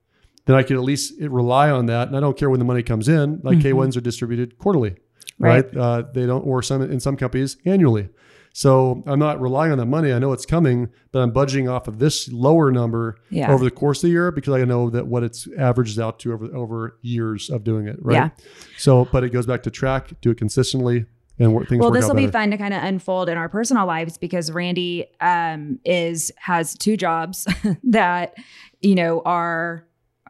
[0.45, 2.83] then I can at least rely on that, and I don't care when the money
[2.83, 3.41] comes in.
[3.43, 4.95] Like K ones are distributed quarterly,
[5.37, 5.65] right?
[5.65, 5.77] Right.
[5.77, 8.09] Uh, they don't, or some in some companies annually.
[8.57, 10.13] So I'm not relying on that money.
[10.13, 13.51] I know it's coming, but I'm budgeting off of this lower number Yeah.
[13.51, 16.31] over the course of the year because I know that what it's averages out to
[16.31, 18.13] over over years of doing it, right?
[18.15, 18.29] Yeah.
[18.77, 21.05] So, but it goes back to track, do it consistently,
[21.37, 23.85] and work, things well, this will be fun to kind of unfold in our personal
[23.85, 27.45] lives because Randy um, is has two jobs
[27.83, 28.35] that
[28.79, 29.85] you know are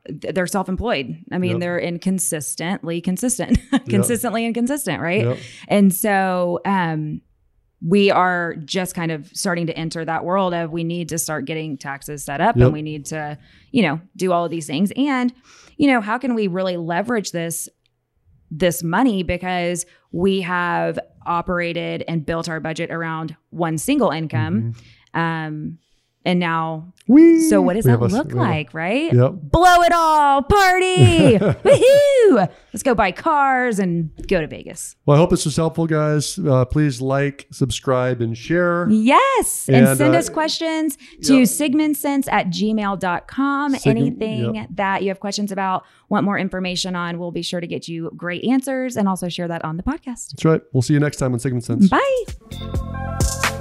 [0.09, 1.15] they're self-employed.
[1.31, 1.59] I mean, Yep.
[1.59, 3.59] they're inconsistently consistent,
[3.89, 5.25] consistently inconsistent, right?
[5.25, 5.37] Yep.
[5.67, 7.21] And so um,
[7.87, 11.45] we are just kind of starting to enter that world of we need to start
[11.45, 12.63] getting taxes set up Yep.
[12.65, 13.37] and we need to,
[13.71, 14.91] you know, do all of these things.
[14.97, 15.31] And,
[15.77, 17.69] you know, how can we really leverage this
[18.49, 24.73] this money because we have operated and built our budget around one single income.
[25.13, 25.77] Um
[26.25, 27.47] and now Whee!
[27.49, 29.13] so what does We that look a- like, right?
[29.13, 29.33] Yep.
[29.43, 31.37] Blow it all, party.
[31.37, 32.49] Woohoo!
[32.73, 34.95] Let's go buy cars and go to Vegas.
[35.05, 36.37] Well, I hope this was helpful, guys.
[36.39, 38.87] Uh, please like, subscribe, and share.
[38.89, 39.67] Yes.
[39.69, 41.47] And, And, send uh, us questions to yep.
[41.47, 43.75] sigmundsense at gmail.com.
[43.75, 44.67] Sigmund- Anything yep.
[44.71, 48.11] that you have questions about, want more information on, we'll be sure to get you
[48.17, 50.31] great answers and also share that on the podcast.
[50.31, 50.61] That's right.
[50.73, 51.87] We'll see you next time on Sigmund Sense.
[51.87, 53.54] Bye.